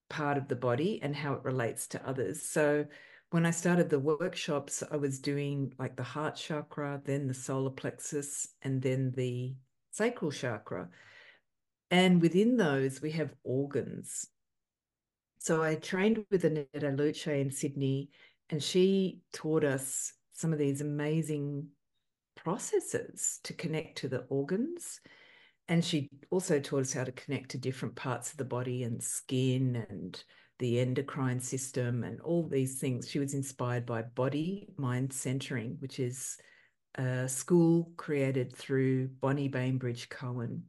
[0.09, 2.41] part of the body and how it relates to others.
[2.41, 2.85] So
[3.31, 7.71] when I started the workshops, I was doing like the heart chakra, then the solar
[7.71, 9.55] plexus, and then the
[9.91, 10.89] sacral chakra.
[11.89, 14.27] And within those, we have organs.
[15.39, 18.09] So I trained with Annetta Luce in Sydney,
[18.49, 21.67] and she taught us some of these amazing
[22.35, 25.01] processes to connect to the organs.
[25.67, 29.01] And she also taught us how to connect to different parts of the body and
[29.01, 30.21] skin and
[30.59, 33.09] the endocrine system and all these things.
[33.09, 36.37] She was inspired by body mind centering, which is
[36.95, 40.63] a school created through Bonnie Bainbridge Cohen.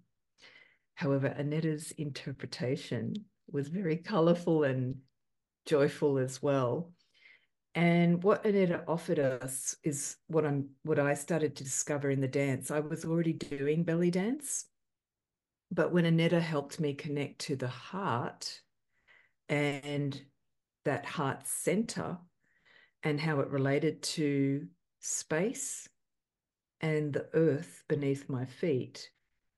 [0.95, 3.15] However, Annetta's interpretation
[3.51, 4.97] was very colourful and
[5.67, 6.93] joyful as well.
[7.75, 12.29] And what Aneta offered us is what I'm what I started to discover in the
[12.29, 12.71] dance.
[12.71, 14.67] I was already doing belly dance,
[15.75, 18.61] but when Aneta helped me connect to the heart
[19.49, 20.23] and
[20.85, 22.17] that heart center
[23.03, 24.69] and how it related to
[25.01, 25.89] space
[26.81, 29.11] and the earth beneath my feet,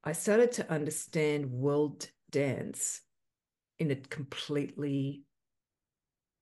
[0.04, 3.02] I started to understand world dance
[3.78, 5.22] in a completely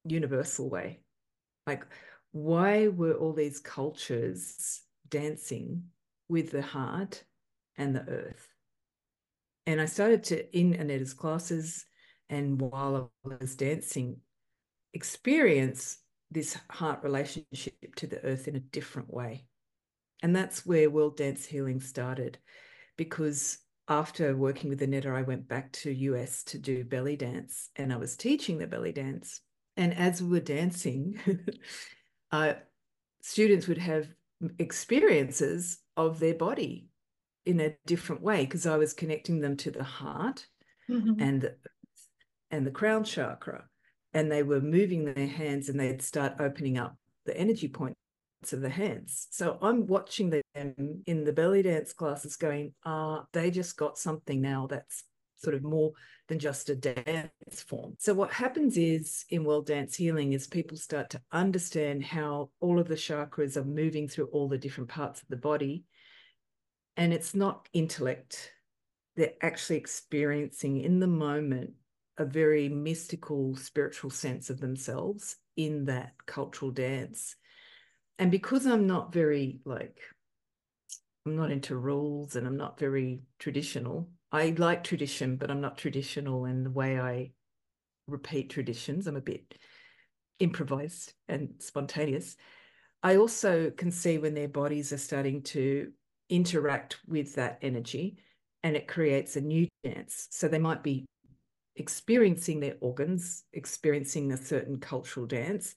[0.04, 1.00] universal way.
[1.66, 1.84] Like,
[2.30, 5.84] why were all these cultures dancing
[6.28, 7.24] with the heart
[7.76, 8.53] and the earth?
[9.66, 11.86] And I started to, in Aneta's classes,
[12.28, 14.18] and while I was dancing,
[14.92, 15.98] experience
[16.30, 19.46] this heart relationship to the earth in a different way.
[20.22, 22.38] And that's where World Dance Healing started
[22.96, 27.92] because after working with Aneta, I went back to US to do belly dance and
[27.92, 29.40] I was teaching the belly dance.
[29.76, 31.18] And as we were dancing,
[32.32, 32.54] uh,
[33.22, 34.08] students would have
[34.58, 36.88] experiences of their body
[37.46, 40.46] in a different way because I was connecting them to the heart
[40.88, 41.20] mm-hmm.
[41.20, 41.56] and the,
[42.50, 43.64] and the crown chakra,
[44.12, 47.98] and they were moving their hands and they'd start opening up the energy points
[48.52, 49.28] of the hands.
[49.30, 53.98] So I'm watching them in the belly dance classes, going, ah, uh, they just got
[53.98, 55.04] something now that's
[55.36, 55.92] sort of more
[56.28, 57.94] than just a dance form.
[57.98, 62.78] So what happens is in world dance healing is people start to understand how all
[62.78, 65.84] of the chakras are moving through all the different parts of the body.
[66.96, 68.52] And it's not intellect.
[69.16, 71.72] They're actually experiencing in the moment
[72.18, 77.36] a very mystical spiritual sense of themselves in that cultural dance.
[78.18, 79.98] And because I'm not very like
[81.26, 85.78] I'm not into rules and I'm not very traditional, I like tradition, but I'm not
[85.78, 87.32] traditional in the way I
[88.06, 89.06] repeat traditions.
[89.06, 89.56] I'm a bit
[90.38, 92.36] improvised and spontaneous.
[93.02, 95.92] I also can see when their bodies are starting to
[96.28, 98.18] interact with that energy
[98.62, 100.28] and it creates a new dance.
[100.30, 101.04] So they might be
[101.76, 105.74] experiencing their organs, experiencing a certain cultural dance,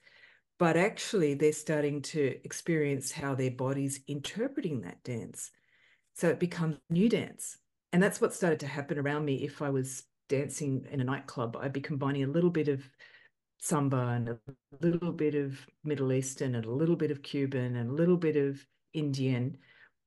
[0.60, 5.52] but actually they're starting to experience how their body's interpreting that dance.
[6.14, 7.58] So it becomes new dance.
[7.94, 9.44] And that's what started to happen around me.
[9.44, 12.84] If I was dancing in a nightclub, I'd be combining a little bit of
[13.60, 14.40] samba and a
[14.82, 18.36] little bit of Middle Eastern and a little bit of Cuban and a little bit
[18.36, 19.58] of Indian.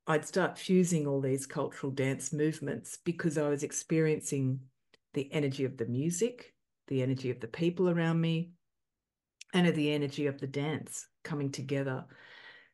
[0.06, 4.60] I'd start fusing all these cultural dance movements because I was experiencing
[5.14, 6.54] the energy of the music,
[6.88, 8.52] the energy of the people around me,
[9.52, 12.04] and of the energy of the dance coming together.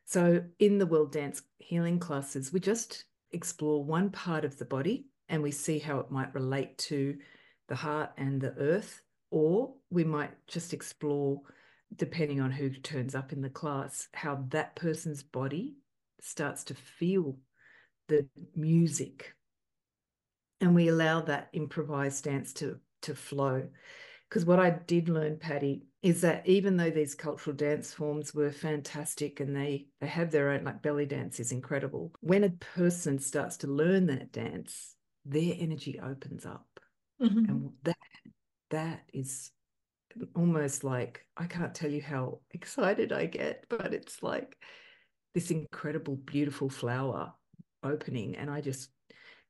[0.05, 5.07] So, in the World Dance Healing classes, we just explore one part of the body
[5.29, 7.17] and we see how it might relate to
[7.67, 11.41] the heart and the earth, or we might just explore,
[11.95, 15.75] depending on who turns up in the class, how that person's body
[16.21, 17.37] starts to feel
[18.07, 19.33] the music.
[20.61, 23.67] And we allow that improvised dance to, to flow.
[24.27, 28.51] Because what I did learn, Patti, is that even though these cultural dance forms were
[28.51, 33.19] fantastic and they they have their own like belly dance is incredible when a person
[33.19, 36.67] starts to learn that dance their energy opens up
[37.21, 37.39] mm-hmm.
[37.39, 37.97] and that
[38.69, 39.51] that is
[40.35, 44.55] almost like i can't tell you how excited i get but it's like
[45.37, 47.31] this incredible beautiful flower
[47.83, 48.89] opening and i just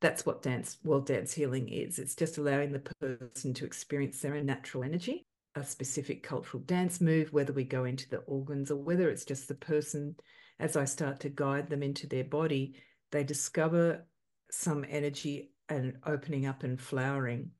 [0.01, 4.35] that's what dance world dance healing is it's just allowing the person to experience their
[4.35, 5.25] own natural energy
[5.57, 9.47] a specific cultural dance move, whether we go into the organs or whether it's just
[9.47, 10.15] the person,
[10.59, 12.75] as I start to guide them into their body,
[13.11, 14.05] they discover
[14.51, 17.51] some energy and opening up and flowering.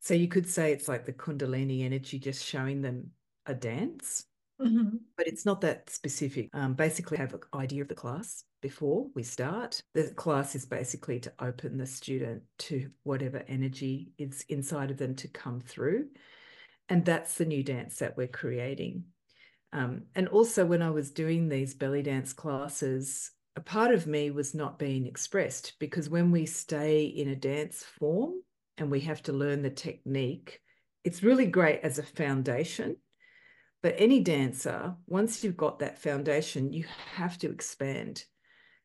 [0.00, 3.10] So you could say it's like the Kundalini energy just showing them
[3.46, 4.24] a dance,
[4.60, 4.96] mm-hmm.
[5.16, 6.48] but it's not that specific.
[6.52, 9.80] Um, basically, have an idea of the class before we start.
[9.94, 15.14] The class is basically to open the student to whatever energy is inside of them
[15.16, 16.06] to come through
[16.88, 19.04] and that's the new dance that we're creating.
[19.72, 24.30] Um, and also, when I was doing these belly dance classes, a part of me
[24.30, 28.34] was not being expressed because when we stay in a dance form
[28.78, 30.60] and we have to learn the technique,
[31.04, 32.96] it's really great as a foundation.
[33.86, 38.24] But any dancer, once you've got that foundation, you have to expand.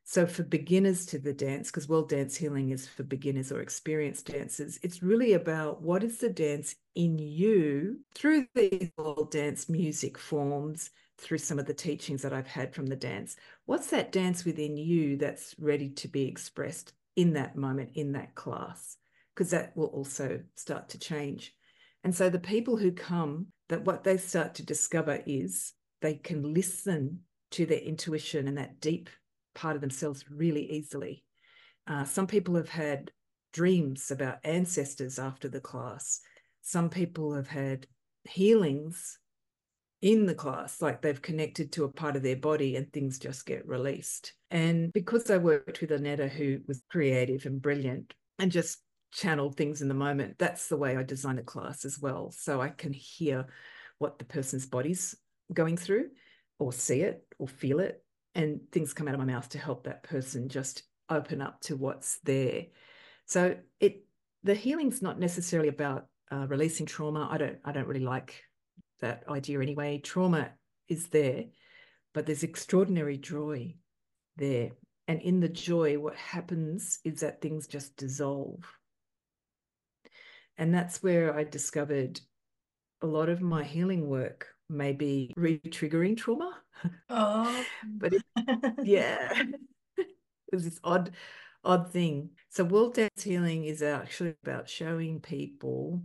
[0.03, 4.27] So, for beginners to the dance, because World Dance Healing is for beginners or experienced
[4.27, 10.19] dancers, it's really about what is the dance in you through these world dance music
[10.19, 13.37] forms, through some of the teachings that I've had from the dance.
[13.65, 18.35] What's that dance within you that's ready to be expressed in that moment, in that
[18.35, 18.97] class?
[19.33, 21.55] Because that will also start to change.
[22.03, 26.53] And so, the people who come, that what they start to discover is they can
[26.53, 29.09] listen to their intuition and that deep
[29.55, 31.23] part of themselves really easily.
[31.87, 33.11] Uh, some people have had
[33.53, 36.19] dreams about ancestors after the class.
[36.61, 37.87] Some people have had
[38.25, 39.17] healings
[40.01, 43.45] in the class, like they've connected to a part of their body and things just
[43.45, 44.33] get released.
[44.49, 48.79] And because I worked with Annetta, who was creative and brilliant and just
[49.11, 52.31] channeled things in the moment, that's the way I design a class as well.
[52.31, 53.47] So I can hear
[53.97, 55.15] what the person's body's
[55.53, 56.09] going through
[56.59, 58.03] or see it or feel it.
[58.33, 61.75] And things come out of my mouth to help that person just open up to
[61.75, 62.67] what's there.
[63.25, 64.05] So it
[64.43, 67.27] the healing's not necessarily about uh, releasing trauma.
[67.29, 68.41] I don't I don't really like
[69.01, 69.99] that idea anyway.
[69.99, 70.51] Trauma
[70.87, 71.45] is there,
[72.13, 73.75] but there's extraordinary joy
[74.37, 74.71] there.
[75.07, 78.63] And in the joy, what happens is that things just dissolve.
[80.61, 82.21] And that's where I discovered
[83.01, 86.55] a lot of my healing work may be re-triggering trauma.
[87.09, 87.65] Oh,
[87.97, 88.21] but it,
[88.83, 89.41] yeah,
[90.53, 91.13] it's this odd,
[91.63, 92.29] odd thing.
[92.49, 96.03] So world dance healing is actually about showing people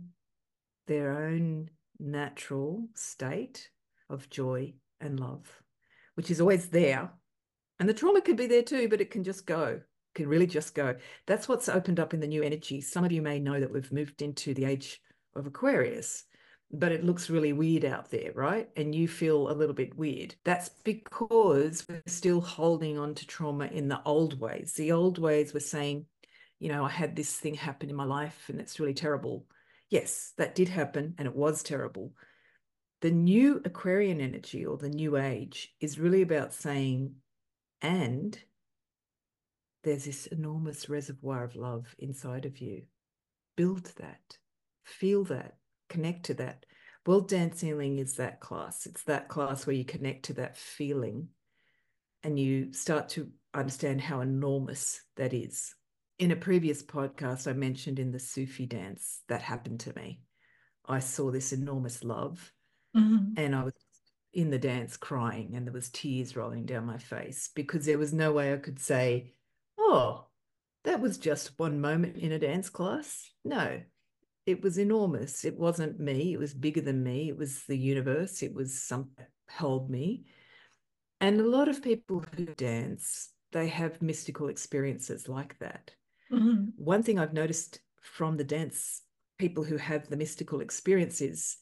[0.87, 3.69] their own natural state
[4.09, 5.61] of joy and love,
[6.15, 7.11] which is always there.
[7.79, 9.81] And the trauma could be there too, but it can just go,
[10.17, 10.95] can really just go.
[11.27, 12.81] That's what's opened up in the new energy.
[12.81, 14.99] Some of you may know that we've moved into the age
[15.35, 16.25] of Aquarius,
[16.71, 18.67] but it looks really weird out there, right?
[18.75, 20.35] And you feel a little bit weird.
[20.43, 24.73] That's because we're still holding on to trauma in the old ways.
[24.73, 26.07] The old ways were saying,
[26.59, 29.45] you know, I had this thing happen in my life and it's really terrible.
[29.89, 32.13] Yes, that did happen and it was terrible.
[33.01, 37.13] The new Aquarian energy or the new age is really about saying,
[37.79, 38.37] and
[39.87, 42.83] there's this enormous reservoir of love inside of you.
[43.55, 44.37] Build that,
[44.83, 45.55] feel that,
[45.89, 46.65] connect to that.
[47.05, 48.85] World Dance Healing is that class.
[48.85, 51.29] It's that class where you connect to that feeling
[52.21, 55.73] and you start to understand how enormous that is
[56.19, 60.21] in a previous podcast, I mentioned in the Sufi dance that happened to me.
[60.85, 62.51] I saw this enormous love
[62.95, 63.33] mm-hmm.
[63.37, 63.73] and I was
[64.33, 68.13] in the dance crying and there was tears rolling down my face because there was
[68.13, 69.33] no way I could say,
[69.87, 70.25] oh,
[70.83, 73.29] that was just one moment in a dance class.
[73.43, 73.81] No,
[74.45, 75.45] it was enormous.
[75.45, 76.33] It wasn't me.
[76.33, 77.29] It was bigger than me.
[77.29, 78.41] It was the universe.
[78.43, 80.25] It was something held me.
[81.19, 85.91] And a lot of people who dance, they have mystical experiences like that.
[86.31, 86.65] Mm-hmm.
[86.77, 89.01] One thing I've noticed from the dance
[89.37, 91.57] people who have the mystical experiences,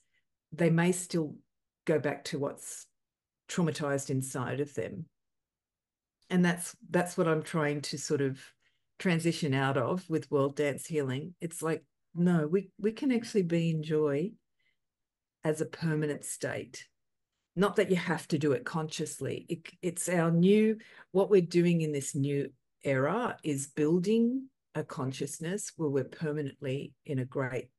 [0.51, 1.35] they may still
[1.85, 2.85] go back to what's
[3.49, 5.05] traumatized inside of them.
[6.29, 8.39] And that's that's what I'm trying to sort of
[8.97, 11.35] transition out of with world dance healing.
[11.41, 11.83] It's like,
[12.15, 14.31] no, we, we can actually be in joy
[15.43, 16.87] as a permanent state.
[17.55, 19.45] Not that you have to do it consciously.
[19.49, 20.77] It, it's our new,
[21.11, 22.49] what we're doing in this new
[22.83, 27.69] era is building a consciousness where we're permanently in a great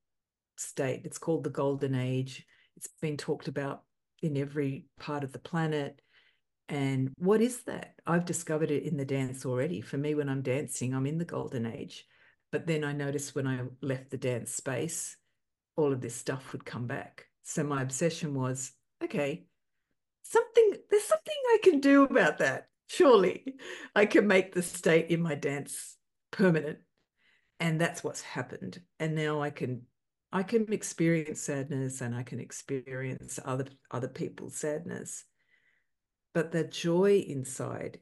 [0.57, 1.03] state.
[1.05, 2.47] It's called the golden age.
[2.77, 3.83] It's been talked about
[4.23, 6.01] in every part of the planet.
[6.69, 7.95] And what is that?
[8.07, 9.81] I've discovered it in the dance already.
[9.81, 12.05] For me, when I'm dancing, I'm in the golden age.
[12.51, 15.17] But then I noticed when I left the dance space,
[15.77, 17.27] all of this stuff would come back.
[17.43, 19.47] So my obsession was okay,
[20.23, 22.69] something, there's something I can do about that.
[22.89, 23.55] Surely
[23.95, 25.97] I can make the state in my dance
[26.31, 26.79] permanent
[27.61, 29.83] and that's what's happened and now i can
[30.33, 35.25] i can experience sadness and i can experience other other people's sadness
[36.37, 37.99] but the joy inside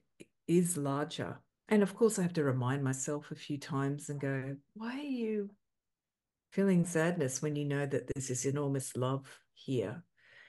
[0.49, 4.57] is larger and of course i have to remind myself a few times and go
[4.75, 5.51] why are you
[6.51, 10.03] feeling sadness when you know that there's this enormous love here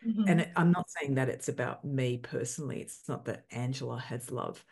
[0.06, 0.24] mm-hmm.
[0.28, 4.66] and i'm not saying that it's about me personally it's not that angela has love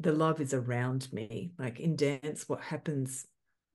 [0.00, 1.52] the love is around me.
[1.58, 3.26] Like in dance, what happens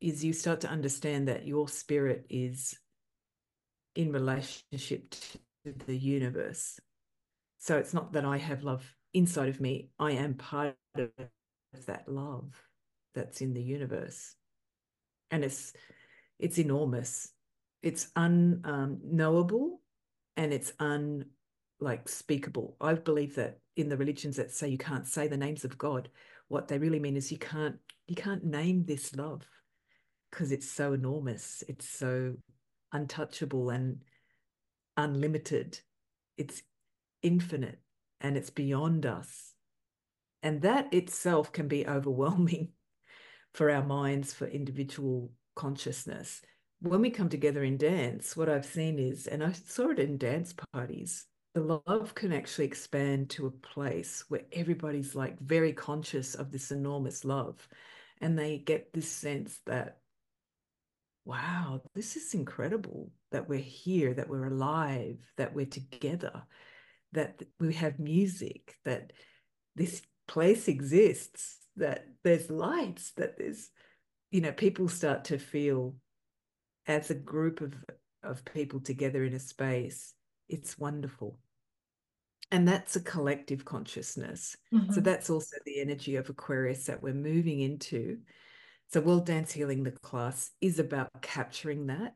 [0.01, 2.77] is you start to understand that your spirit is
[3.95, 6.79] in relationship to the universe.
[7.65, 8.85] So it's not that I have love
[9.15, 11.09] inside of me, I am part of
[11.87, 12.53] that love
[13.15, 14.35] that's in the universe.
[15.31, 15.73] And it's
[16.37, 17.31] it's enormous.
[17.81, 19.79] It's unknowable um,
[20.37, 21.25] and it's un
[21.79, 22.77] like speakable.
[22.79, 26.09] I believe that in the religions that say you can't say the names of God,
[26.49, 29.41] what they really mean is you can't you can't name this love
[30.29, 31.63] because it's so enormous.
[31.67, 32.35] It's so
[32.91, 34.03] untouchable and
[34.97, 35.79] unlimited.
[36.37, 36.61] It's
[37.25, 37.79] infinite
[38.21, 39.53] and it's beyond us.
[40.43, 42.69] And that itself can be overwhelming
[43.53, 46.41] for our minds, for individual consciousness.
[46.81, 50.17] When we come together in dance, what I've seen is, and I saw it in
[50.17, 56.35] dance parties, the love can actually expand to a place where everybody's like very conscious
[56.35, 57.65] of this enormous love
[58.19, 59.99] and they get this sense that
[61.23, 66.43] wow this is incredible that we're here that we're alive that we're together
[67.15, 69.11] that we have music that
[69.75, 73.69] this place exists that there's lights that there's
[74.31, 75.95] you know people start to feel
[76.87, 77.73] as a group of
[78.23, 80.15] of people together in a space
[80.49, 81.37] it's wonderful.
[82.51, 84.55] And that's a collective consciousness.
[84.73, 84.93] Mm-hmm.
[84.93, 88.19] so that's also the energy of aquarius that we're moving into.
[88.91, 92.13] So world dance healing the class is about capturing that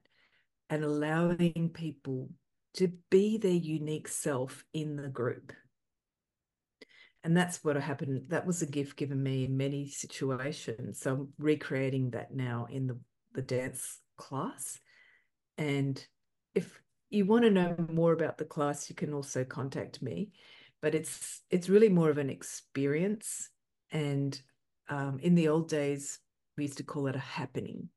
[0.69, 2.29] and allowing people
[2.75, 5.53] to be their unique self in the group
[7.23, 11.27] and that's what happened that was a gift given me in many situations so i'm
[11.37, 12.97] recreating that now in the
[13.33, 14.79] the dance class
[15.57, 16.05] and
[16.55, 20.31] if you want to know more about the class, you can also contact me.
[20.81, 23.49] But it's it's really more of an experience.
[23.91, 24.39] And
[24.87, 26.19] um, in the old days,
[26.57, 27.89] we used to call it a happening.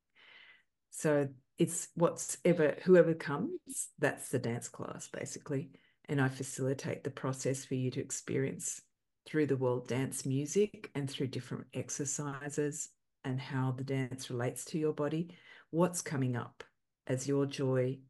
[0.90, 1.28] So
[1.62, 5.70] it's what's ever whoever comes, that's the dance class basically.
[6.08, 8.80] And I facilitate the process for you to experience
[9.26, 12.88] through the world dance music and through different exercises
[13.24, 15.36] and how the dance relates to your body.
[15.70, 16.64] What's coming up
[17.06, 18.00] as your joy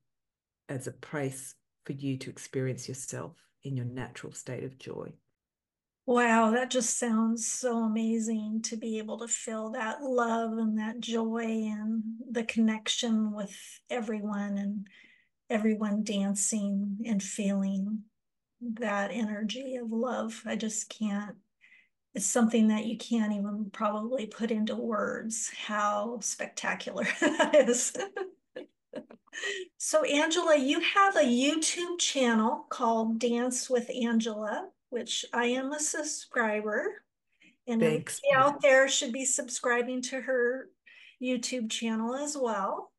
[0.70, 5.12] as a place for you to experience yourself in your natural state of joy.
[6.04, 11.00] Wow, that just sounds so amazing to be able to feel that love and that
[11.00, 13.56] joy and the connection with
[13.88, 14.88] everyone and
[15.50, 18.04] everyone dancing and feeling
[18.60, 20.42] that energy of love.
[20.46, 21.36] I just can't,
[22.14, 27.92] it's something that you can't even probably put into words how spectacular that is.
[29.78, 35.80] So, Angela, you have a YouTube channel called Dance with Angela, which I am a
[35.80, 37.02] subscriber.
[37.66, 38.20] And Thanks.
[38.34, 40.68] out there should be subscribing to her
[41.22, 42.92] YouTube channel as well.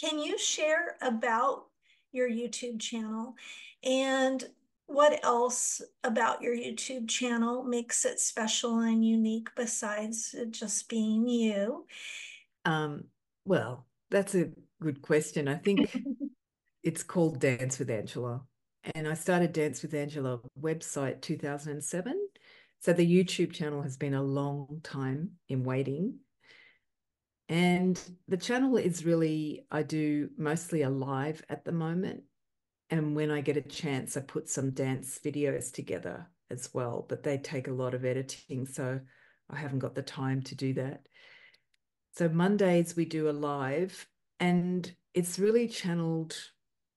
[0.00, 1.66] Can you share about
[2.10, 3.36] your YouTube channel
[3.84, 4.44] and
[4.86, 11.86] what else about your YouTube channel makes it special and unique besides just being you?
[12.64, 13.04] Um,
[13.44, 15.46] well, that's a good question.
[15.46, 15.96] I think
[16.82, 18.42] it's called Dance with Angela.
[18.94, 22.28] And I started Dance with Angela website 2007.
[22.80, 26.18] So the YouTube channel has been a long time in waiting.
[27.48, 32.22] And the channel is really, I do mostly a live at the moment.
[32.90, 37.24] And when I get a chance, I put some dance videos together as well, but
[37.24, 38.66] they take a lot of editing.
[38.66, 39.00] So
[39.50, 41.06] I haven't got the time to do that.
[42.12, 44.06] So Mondays we do a live
[44.38, 46.36] and it's really channeled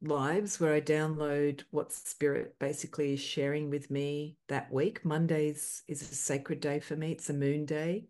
[0.02, 5.04] lives where I download what spirit basically is sharing with me that week.
[5.04, 7.12] Mondays is a sacred day for me.
[7.12, 8.06] It's a moon day.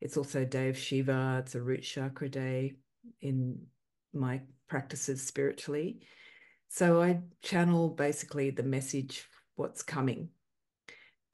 [0.00, 1.42] It's also a day of Shiva.
[1.44, 2.76] It's a root chakra day
[3.20, 3.58] in
[4.12, 6.00] my practices spiritually.
[6.68, 10.30] So I channel basically the message, what's coming.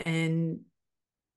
[0.04, 0.60] And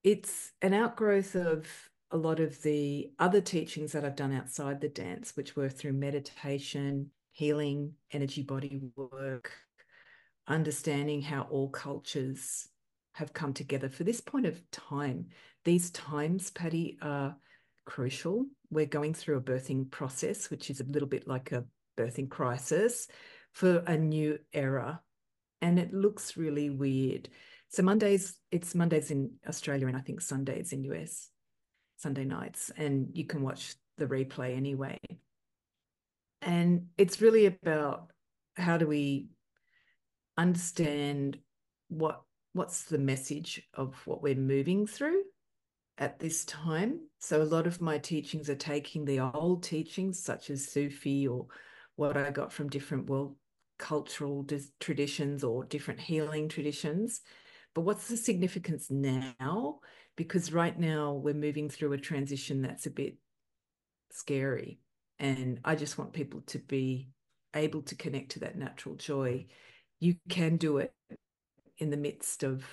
[0.03, 1.67] it's an outgrowth of
[2.11, 5.93] a lot of the other teachings that I've done outside the dance, which were through
[5.93, 9.51] meditation, healing, energy body work,
[10.47, 12.69] understanding how all cultures
[13.11, 15.27] have come together for this point of time.
[15.65, 17.35] These times, Patti, are
[17.85, 18.45] crucial.
[18.71, 21.65] We're going through a birthing process, which is a little bit like a
[21.97, 23.09] birthing crisis
[23.51, 25.01] for a new era.
[25.61, 27.27] And it looks really weird.
[27.67, 31.29] So Mondays, it's Mondays in Australia and I think Sundays in US.
[31.97, 34.97] Sunday nights, and you can watch the replay anyway.
[36.45, 38.11] And it's really about
[38.55, 39.27] how do we
[40.37, 41.37] understand
[41.89, 42.21] what
[42.53, 45.23] what's the message of what we're moving through
[45.97, 47.01] at this time.
[47.19, 51.47] So a lot of my teachings are taking the old teachings, such as Sufi or
[51.97, 53.35] what I got from different world
[53.77, 54.47] cultural
[54.79, 57.19] traditions or different healing traditions.
[57.73, 59.81] But what's the significance now?
[60.15, 63.17] because right now we're moving through a transition that's a bit
[64.11, 64.79] scary.
[65.19, 67.09] And I just want people to be
[67.55, 69.45] able to connect to that natural joy.
[69.99, 70.93] You can do it
[71.77, 72.65] in the midst of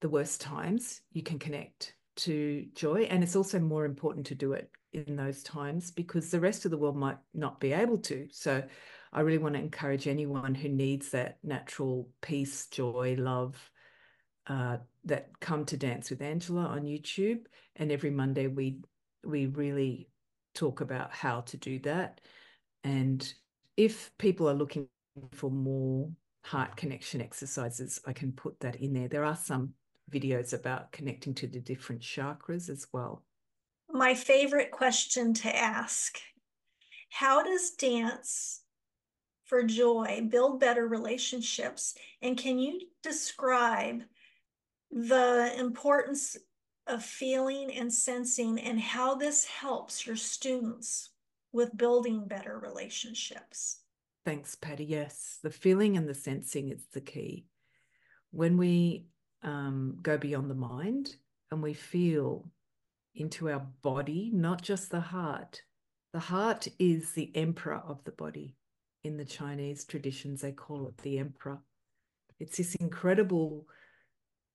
[0.00, 1.00] the worst times.
[1.12, 3.02] You can connect to joy.
[3.10, 6.70] And it's also more important to do it in those times because the rest of
[6.70, 8.28] the world might not be able to.
[8.30, 8.62] So
[9.12, 13.70] I really want to encourage anyone who needs that natural peace, joy, love,
[14.46, 17.40] uh, that come to dance with Angela on YouTube,
[17.76, 18.80] and every Monday we
[19.24, 20.08] we really
[20.56, 22.20] talk about how to do that.
[22.82, 23.32] And
[23.76, 24.88] if people are looking
[25.32, 26.10] for more
[26.44, 29.08] heart connection exercises, I can put that in there.
[29.08, 29.74] There are some
[30.10, 33.22] videos about connecting to the different chakras as well.
[33.90, 36.18] My favorite question to ask
[37.10, 38.62] How does dance
[39.44, 41.94] for joy build better relationships?
[42.22, 44.02] And can you describe
[44.90, 46.36] the importance
[46.86, 51.10] of feeling and sensing and how this helps your students
[51.52, 53.80] with building better relationships?
[54.24, 54.84] Thanks, Patti.
[54.84, 57.46] Yes, the feeling and the sensing is the key.
[58.30, 59.06] When we
[59.42, 61.16] um, go beyond the mind
[61.50, 62.50] and we feel
[63.14, 65.62] into our body, not just the heart.
[66.12, 68.56] The heart is the emperor of the body.
[69.04, 71.60] In the Chinese traditions, they call it the emperor.
[72.38, 73.66] It's this incredible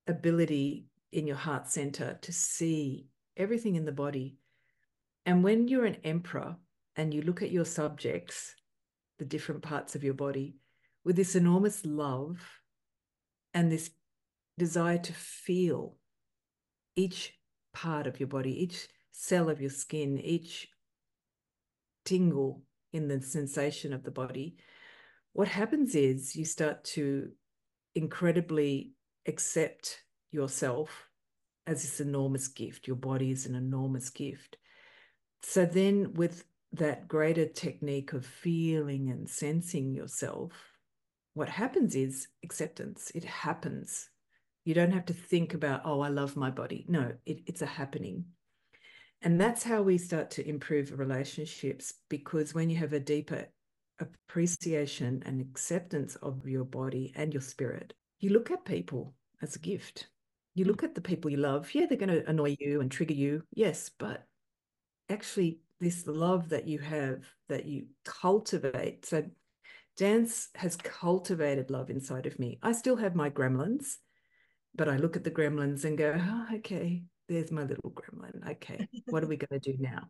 [0.08, 3.08] ability in your heart center to see
[3.38, 4.38] everything in the body.
[5.26, 6.56] And when you're an emperor
[6.96, 8.56] and you look at your subjects,
[9.20, 10.56] the different parts of your body,
[11.04, 12.40] with this enormous love
[13.54, 13.92] and this
[14.58, 15.98] desire to feel
[16.96, 17.34] each
[17.74, 20.68] part of your body, each cell of your skin, each
[22.06, 24.56] tingle in the sensation of the body,
[25.34, 27.30] what happens is you start to
[27.96, 28.92] incredibly
[29.28, 31.10] accept yourself
[31.68, 32.88] as this enormous gift.
[32.88, 34.58] Your body is an enormous gift.
[35.44, 40.52] So then, with that greater technique of feeling and sensing yourself,
[41.34, 43.12] what happens is acceptance.
[43.16, 44.10] It happens.
[44.66, 46.86] You don't have to think about, oh, I love my body.
[46.88, 48.26] No, it, it's a happening.
[49.24, 53.48] And that's how we start to improve relationships because when you have a deeper
[54.00, 59.60] appreciation and acceptance of your body and your spirit, you look at people as a
[59.60, 60.08] gift.
[60.56, 60.68] You mm.
[60.68, 61.74] look at the people you love.
[61.74, 63.44] Yeah, they're going to annoy you and trigger you.
[63.54, 64.26] Yes, but
[65.10, 69.06] actually, this love that you have that you cultivate.
[69.06, 69.26] So,
[69.98, 72.60] dance has cultivated love inside of me.
[72.62, 73.98] I still have my gremlins
[74.76, 78.50] but I look at the gremlins and go, oh, okay, there's my little gremlin.
[78.52, 80.04] Okay, what are we going to do now?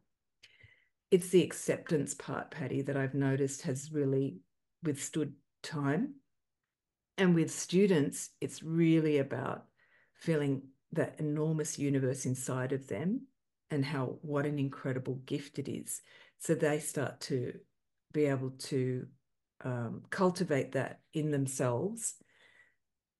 [1.09, 4.37] It's the acceptance part, Patti, that I've noticed has really
[4.83, 5.33] withstood
[5.63, 6.15] time.
[7.17, 9.65] And with students, it's really about
[10.21, 10.61] feeling
[10.93, 13.27] that enormous universe inside of them
[13.69, 16.01] and how what an incredible gift it is.
[16.39, 17.53] So they start to
[18.13, 19.05] be able to
[19.63, 22.15] um, cultivate that in themselves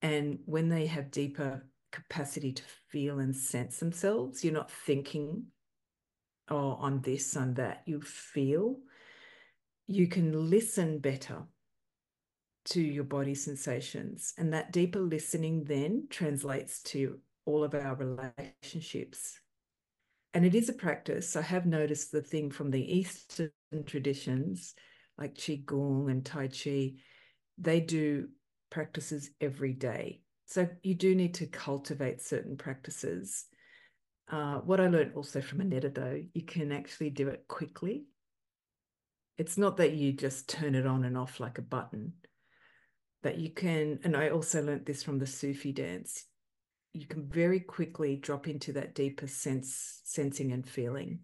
[0.02, 5.46] and when they have deeper capacity to feel and sense themselves, you're not thinking,
[6.50, 7.84] oh, I'm this, I'm that.
[7.86, 8.78] You feel,
[9.88, 11.44] you can listen better
[12.66, 14.34] to your body sensations.
[14.38, 19.40] And that deeper listening then translates to all of our relationships.
[20.34, 21.36] And it is a practice.
[21.36, 23.52] I have noticed the thing from the Eastern
[23.86, 24.74] traditions,
[25.18, 26.94] like Qigong and Tai Chi,
[27.58, 28.30] they do
[28.70, 30.22] practices every day.
[30.46, 33.46] So you do need to cultivate certain practices.
[34.32, 38.06] Uh, what I learned also from Anetta, though, you can actually do it quickly.
[39.38, 42.14] It's not that you just turn it on and off like a button,
[43.24, 46.26] that you can, and I also learned this from the Sufi dance,
[46.94, 51.20] you can very quickly drop into that deeper sense, sensing and feeling.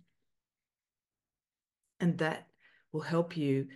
[1.99, 2.47] And that
[2.91, 3.67] will help you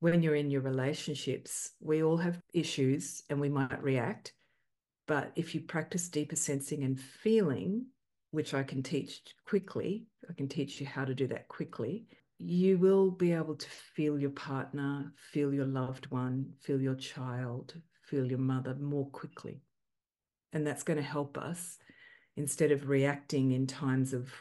[0.00, 4.32] when you're in your relationships, we all have issues and we might react.
[5.06, 7.86] But if you practice deeper sensing and feeling,
[8.30, 12.06] which I can teach quickly, I can teach you how to do that quickly,
[12.38, 17.74] you will be able to feel your partner, feel your loved one, feel your child,
[18.04, 19.60] feel your mother more quickly.
[20.52, 21.78] And that's going to help us
[22.36, 24.32] instead of reacting in times of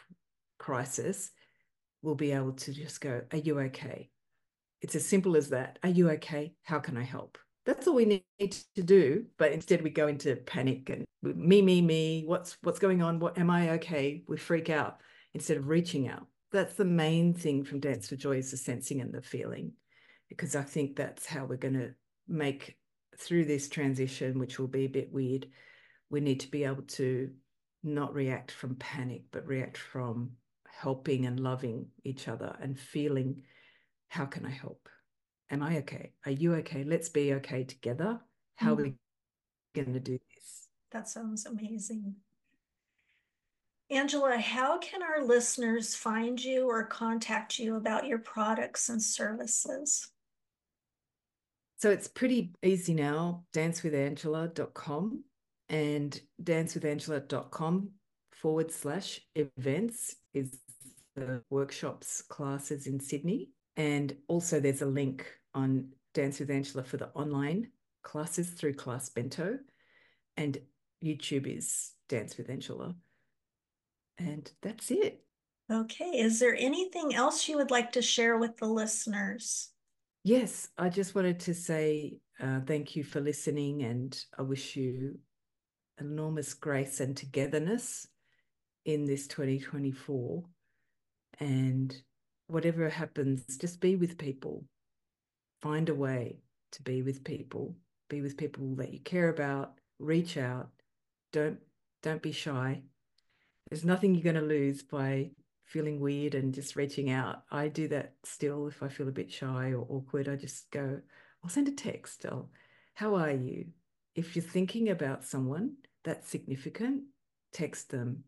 [0.59, 1.31] crisis,
[2.01, 4.09] we'll be able to just go, Are you okay?
[4.81, 5.79] It's as simple as that.
[5.83, 6.53] Are you okay?
[6.63, 7.37] How can I help?
[7.65, 9.25] That's all we need to do.
[9.37, 12.23] But instead, we go into panic and me, me, me.
[12.25, 13.19] What's what's going on?
[13.19, 14.23] What am I okay?
[14.27, 15.01] We freak out
[15.33, 16.27] instead of reaching out.
[16.51, 19.73] That's the main thing from Dance for Joy is the sensing and the feeling,
[20.29, 21.93] because I think that's how we're going to
[22.27, 22.77] make
[23.19, 25.47] through this transition, which will be a bit weird.
[26.09, 27.31] We need to be able to
[27.83, 30.31] not react from panic, but react from
[30.67, 33.41] helping and loving each other and feeling
[34.09, 34.87] how can I help?
[35.49, 36.13] Am I okay?
[36.25, 36.83] Are you okay?
[36.83, 38.19] Let's be okay together.
[38.55, 38.79] How mm-hmm.
[38.79, 38.95] are we
[39.75, 40.67] going to do this?
[40.91, 42.15] That sounds amazing.
[43.89, 50.09] Angela, how can our listeners find you or contact you about your products and services?
[51.77, 55.23] So it's pretty easy now, dancewithangela.com
[55.69, 57.91] and dancewithangela.com
[58.33, 60.57] forward slash events is
[61.15, 63.49] the workshops classes in Sydney.
[63.75, 67.69] And also, there's a link on Dance with Angela for the online
[68.01, 69.59] classes through ClassBento,
[70.35, 70.57] and
[71.03, 72.95] YouTube is Dance with Angela.
[74.17, 75.21] And that's it.
[75.71, 76.11] Okay.
[76.19, 79.69] Is there anything else you would like to share with the listeners?
[80.23, 85.19] Yes, I just wanted to say uh, thank you for listening, and I wish you
[85.99, 88.07] enormous grace and togetherness
[88.85, 90.43] in this 2024.
[91.39, 91.95] And
[92.47, 94.63] whatever happens, just be with people.
[95.61, 96.39] Find a way
[96.73, 97.75] to be with people.
[98.09, 99.73] Be with people that you care about.
[99.99, 100.69] Reach out.
[101.33, 101.59] Don't
[102.03, 102.83] don't be shy.
[103.69, 105.31] There's nothing you're going to lose by
[105.65, 107.43] feeling weird and just reaching out.
[107.51, 110.29] I do that still if I feel a bit shy or awkward.
[110.29, 111.01] I just go,
[111.43, 112.25] I'll send a text.
[112.25, 112.49] I'll,
[112.93, 113.65] how are you?
[114.15, 117.03] If you're thinking about someone that's significant,
[117.51, 118.23] text them,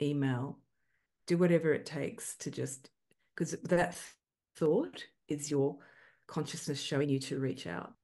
[0.00, 0.58] email,
[1.26, 2.90] do whatever it takes to just,
[3.34, 3.96] because that
[4.56, 5.76] thought is your
[6.26, 7.94] consciousness showing you to reach out.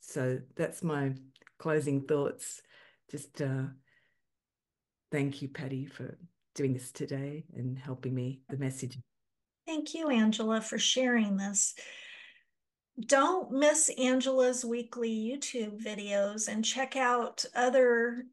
[0.00, 1.14] So that's my
[1.58, 2.62] closing thoughts.
[3.10, 3.64] Just uh,
[5.10, 6.18] thank you, Patti, for
[6.54, 8.98] doing this today and helping me the message.
[9.66, 11.74] Thank you, Angela, for sharing this.
[13.06, 18.24] Don't miss Angela's weekly YouTube videos and check out other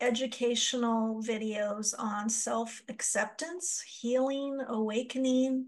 [0.00, 5.66] educational videos on self acceptance, healing, awakening,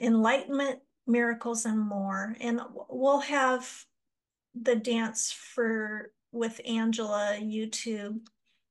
[0.00, 2.34] enlightenment, miracles, and more.
[2.40, 3.84] And we'll have
[4.54, 8.20] the dance for with Angela YouTube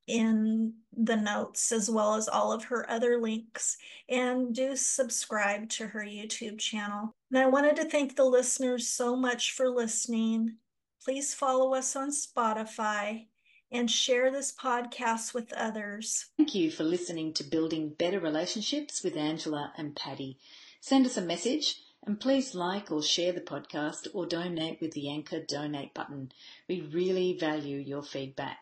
[0.06, 3.76] in the notes as well as all of her other links
[4.08, 7.14] and do subscribe to her YouTube channel.
[7.30, 10.56] And I wanted to thank the listeners so much for listening.
[11.02, 13.26] Please follow us on Spotify
[13.70, 16.26] and share this podcast with others.
[16.36, 20.38] Thank you for listening to Building Better Relationships with Angela and Patti.
[20.80, 25.10] Send us a message and please like or share the podcast or donate with the
[25.10, 26.30] Anchor donate button.
[26.68, 28.58] We really value your feedback.